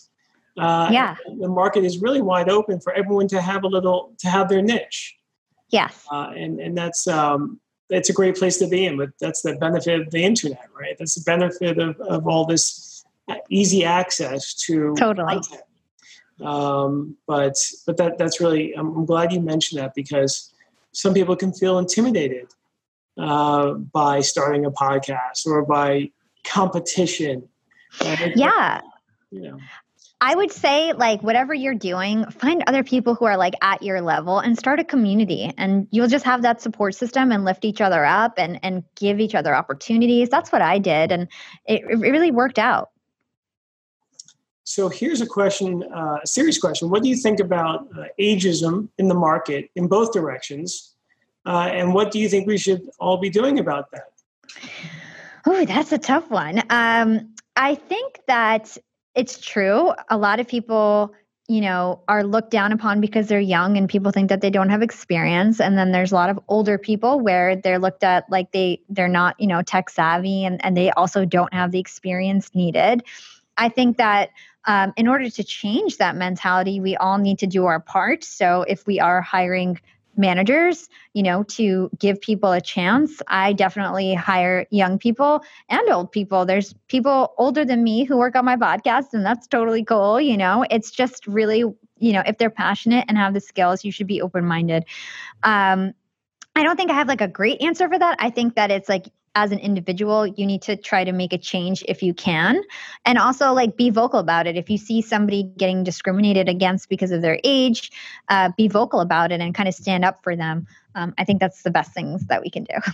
[0.57, 1.17] Uh, yeah.
[1.39, 4.61] The market is really wide open for everyone to have a little to have their
[4.61, 5.17] niche.
[5.69, 6.05] Yes.
[6.09, 8.97] Uh, and and that's um, it's a great place to be in.
[8.97, 10.95] But that's the benefit of the internet, right?
[10.97, 13.03] That's the benefit of, of all this
[13.49, 15.33] easy access to totally.
[15.33, 15.61] Content.
[16.41, 20.53] Um, but but that that's really I'm glad you mentioned that because
[20.95, 22.47] some people can feel intimidated
[23.19, 26.09] uh, by starting a podcast or by
[26.43, 27.47] competition.
[28.01, 28.33] Right?
[28.35, 28.81] Yeah.
[29.29, 29.57] You know.
[30.21, 34.01] I would say, like, whatever you're doing, find other people who are like at your
[34.01, 35.51] level and start a community.
[35.57, 39.19] And you'll just have that support system and lift each other up and, and give
[39.19, 40.29] each other opportunities.
[40.29, 41.11] That's what I did.
[41.11, 41.27] And
[41.65, 42.91] it, it really worked out.
[44.65, 46.89] So here's a question, uh, a serious question.
[46.89, 50.95] What do you think about uh, ageism in the market in both directions?
[51.45, 54.11] Uh, and what do you think we should all be doing about that?
[55.45, 56.63] Oh, that's a tough one.
[56.71, 58.75] Um, I think that
[59.13, 59.93] it's true.
[60.09, 61.13] A lot of people,
[61.47, 64.69] you know, are looked down upon because they're young and people think that they don't
[64.69, 65.61] have experience.
[65.61, 69.07] And then there's a lot of older people where they're looked at like they they're
[69.07, 73.03] not, you know, tech savvy and, and they also don't have the experience needed.
[73.57, 74.31] I think that
[74.65, 78.23] um, in order to change that mentality, we all need to do our part.
[78.23, 79.79] So if we are hiring
[80.17, 86.11] managers, you know, to give people a chance, I definitely hire young people and old
[86.11, 86.45] people.
[86.45, 90.19] There's people older than me who work on my podcast, and that's totally cool.
[90.19, 93.91] You know, it's just really, you know, if they're passionate and have the skills, you
[93.91, 94.85] should be open minded.
[95.43, 95.93] Um,
[96.55, 98.17] I don't think I have like a great answer for that.
[98.19, 101.37] I think that it's like as an individual, you need to try to make a
[101.37, 102.61] change if you can.
[103.05, 104.55] And also, like, be vocal about it.
[104.55, 107.91] If you see somebody getting discriminated against because of their age,
[108.29, 110.65] uh, be vocal about it and kind of stand up for them.
[110.95, 112.75] Um, I think that's the best things that we can do.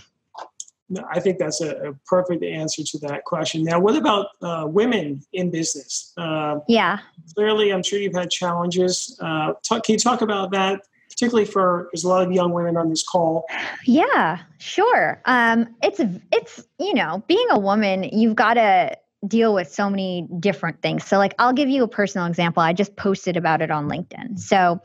[0.88, 3.64] No, I think that's a, a, perfect answer to that question.
[3.64, 6.12] Now, what about uh, women in business?
[6.18, 6.98] Uh, yeah.
[7.34, 9.18] Clearly, I'm sure you've had challenges.
[9.18, 10.82] Uh, talk, can you talk about that
[11.12, 13.44] particularly for there's a lot of young women on this call.
[13.84, 15.20] Yeah, sure.
[15.26, 16.00] Um, it's
[16.32, 18.96] it's you know being a woman, you've got to
[19.26, 21.04] deal with so many different things.
[21.04, 22.62] So, like, I'll give you a personal example.
[22.62, 24.38] I just posted about it on LinkedIn.
[24.38, 24.80] So,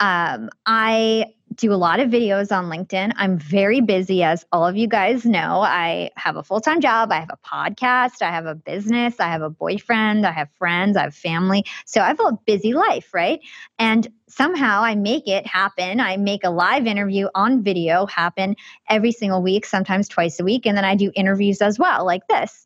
[0.00, 1.26] um, I
[1.60, 3.12] do a lot of videos on LinkedIn.
[3.16, 5.60] I'm very busy, as all of you guys know.
[5.60, 9.28] I have a full time job, I have a podcast, I have a business, I
[9.28, 11.64] have a boyfriend, I have friends, I have family.
[11.84, 13.40] So I have a busy life, right?
[13.78, 16.00] And somehow I make it happen.
[16.00, 18.56] I make a live interview on video happen
[18.88, 20.66] every single week, sometimes twice a week.
[20.66, 22.64] And then I do interviews as well, like this.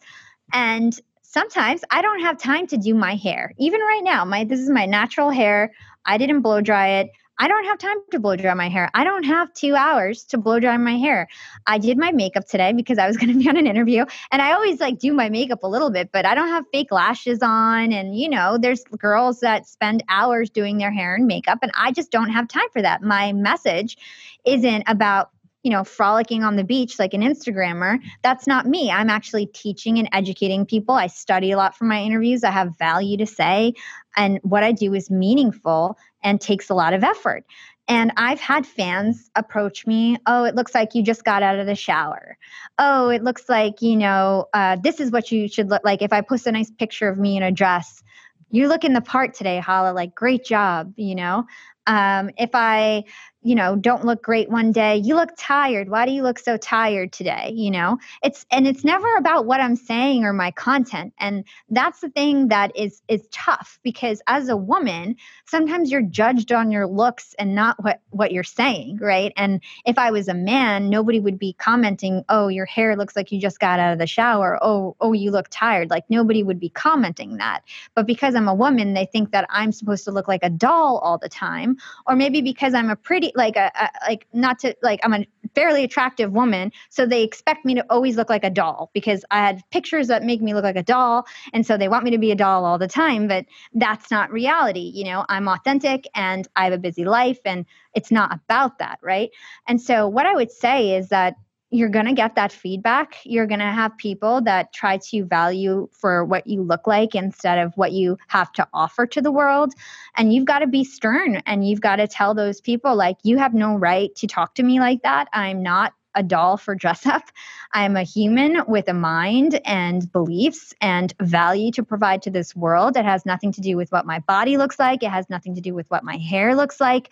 [0.53, 3.53] And sometimes I don't have time to do my hair.
[3.59, 5.73] Even right now, my this is my natural hair.
[6.07, 7.11] I didn't blow dry it.
[7.39, 8.91] I don't have time to blow dry my hair.
[8.95, 11.29] I don't have two hours to blow dry my hair.
[11.67, 14.05] I did my makeup today because I was going to be on an interview.
[14.31, 16.93] And I always like do my makeup a little bit, but I don't have fake
[16.93, 17.93] lashes on.
[17.93, 21.59] And, you know, there's girls that spend hours doing their hair and makeup.
[21.63, 23.03] And I just don't have time for that.
[23.03, 23.99] My message
[24.45, 25.31] isn't about
[25.65, 27.99] you know, frolicking on the beach like an Instagrammer.
[28.23, 28.91] That's not me.
[28.91, 30.95] I'm actually teaching and educating people.
[30.95, 32.45] I study a lot for my interviews.
[32.45, 33.73] I have value to say.
[34.17, 37.45] And what I do is meaningful and takes a lot of effort.
[37.89, 41.67] And I've had fans approach me, oh, it looks like you just got out of
[41.67, 42.37] the shower.
[42.79, 46.01] Oh, it looks like, you know, uh, this is what you should look like.
[46.03, 48.03] If I post a nice picture of me in a dress,
[48.51, 51.45] you look in the part today, Hala, like, great job, you know?
[51.87, 53.05] Um, if I
[53.45, 54.97] you know don't look great one day.
[54.97, 55.91] You look tired.
[55.91, 57.53] Why do you look so tired today?
[57.55, 57.99] You know?
[58.23, 61.13] It's and it's never about what i'm saying or my content.
[61.21, 66.53] And that's the thing that is is tough because as a woman sometimes you're judged
[66.53, 69.33] on your looks and not what what you're saying right?
[69.37, 73.31] And if i was a man nobody would be commenting oh your hair looks like
[73.31, 74.59] you just got out of the shower.
[74.63, 75.91] Oh oh you look tired.
[75.91, 77.61] Like nobody would be commenting that.
[77.95, 80.99] But because i'm a woman they think that i'm supposed to look like a doll
[80.99, 81.77] all the time
[82.07, 85.27] or maybe because i'm a pretty like a, a, like not to like I'm a
[85.55, 89.39] fairly attractive woman, so they expect me to always look like a doll because I
[89.39, 92.19] had pictures that make me look like a doll, and so they want me to
[92.19, 93.29] be a doll all the time.
[93.29, 94.93] But that's not reality.
[94.95, 98.99] You know, I'm authentic and I have a busy life, and it's not about that,
[99.03, 99.31] right?
[99.69, 101.35] And so what I would say is that
[101.75, 103.17] you're going to get that feedback.
[103.25, 107.59] You're going to have people that try to value for what you look like instead
[107.59, 109.75] of what you have to offer to the world.
[110.17, 113.39] And you've got to be stern and you've got to tell those people, like, you
[113.39, 115.27] have no right to talk to me like that.
[115.33, 117.25] I'm not a doll for dress up.
[117.73, 122.97] I'm a human with a mind and beliefs and value to provide to this world.
[122.97, 125.61] It has nothing to do with what my body looks like, it has nothing to
[125.61, 127.11] do with what my hair looks like.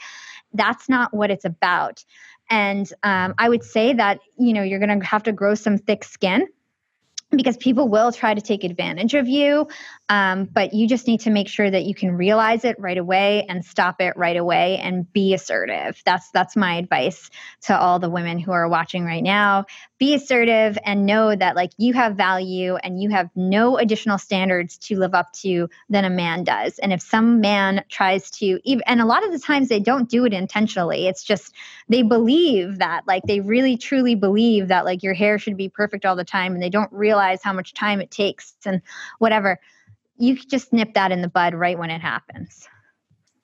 [0.55, 2.05] That's not what it's about.
[2.51, 5.79] And um, I would say that, you know, you're going to have to grow some
[5.79, 6.47] thick skin
[7.31, 9.69] because people will try to take advantage of you.
[10.13, 13.47] Um, but you just need to make sure that you can realize it right away
[13.49, 16.03] and stop it right away and be assertive.
[16.05, 17.31] That's that's my advice
[17.63, 19.65] to all the women who are watching right now.
[19.99, 24.77] Be assertive and know that like you have value and you have no additional standards
[24.79, 26.79] to live up to than a man does.
[26.79, 30.11] And if some man tries to even and a lot of the times they don't
[30.11, 31.07] do it intentionally.
[31.07, 31.55] It's just
[31.89, 36.05] they believe that like they really truly believe that like your hair should be perfect
[36.05, 38.83] all the time and they don't realize how much time it takes and
[39.19, 39.59] whatever
[40.17, 42.69] you just nip that in the bud right when it happens.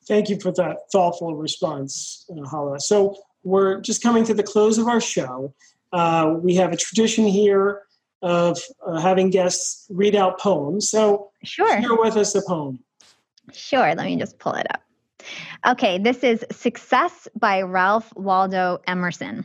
[0.07, 2.81] Thank you for that thoughtful response, uh, Hala.
[2.81, 5.55] So we're just coming to the close of our show.
[5.93, 7.83] Uh, we have a tradition here
[8.23, 10.89] of uh, having guests read out poems.
[10.89, 11.81] So sure.
[11.81, 12.81] share with us a poem.
[13.53, 13.95] Sure.
[13.95, 14.83] Let me just pull it up.
[15.67, 19.45] Okay, this is Success by Ralph Waldo Emerson.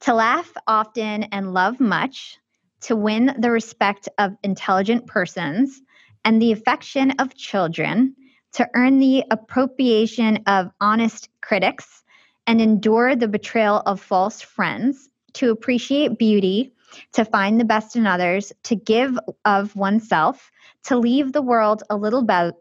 [0.00, 2.38] To laugh often and love much,
[2.82, 5.80] to win the respect of intelligent persons,
[6.26, 8.12] and the affection of children,
[8.52, 12.02] to earn the appropriation of honest critics,
[12.48, 16.72] and endure the betrayal of false friends, to appreciate beauty,
[17.12, 20.50] to find the best in others, to give of oneself,
[20.82, 22.52] to leave the world a little better.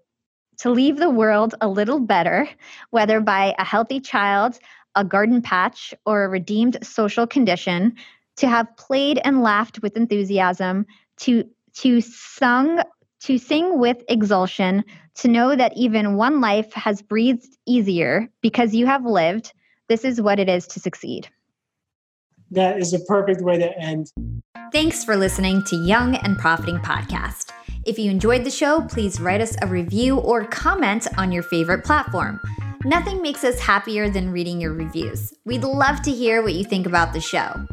[0.59, 2.47] To leave the world a little better,
[2.91, 4.57] whether by a healthy child,
[4.95, 7.95] a garden patch, or a redeemed social condition,
[8.37, 10.85] to have played and laughed with enthusiasm,
[11.17, 12.81] to to sung
[13.25, 14.83] to sing with exultation,
[15.15, 19.51] to know that even one life has breathed easier because you have lived.
[19.87, 21.27] This is what it is to succeed.
[22.51, 24.11] That is a perfect way to end.
[24.71, 27.51] Thanks for listening to Young and Profiting Podcast.
[27.83, 31.83] If you enjoyed the show, please write us a review or comment on your favorite
[31.83, 32.39] platform.
[32.85, 35.33] Nothing makes us happier than reading your reviews.
[35.43, 37.65] We'd love to hear what you think about the show.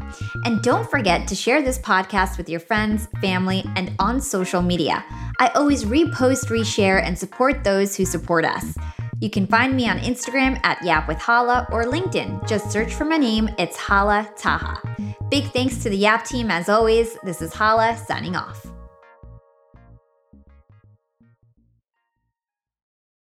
[0.43, 5.05] And don't forget to share this podcast with your friends, family, and on social media.
[5.37, 8.73] I always repost, reshare, and support those who support us.
[9.19, 12.47] You can find me on Instagram at Yap with Hala or LinkedIn.
[12.47, 14.81] Just search for my name, it's Hala Taha.
[15.29, 17.19] Big thanks to the Yap team as always.
[17.21, 18.65] This is Hala signing off.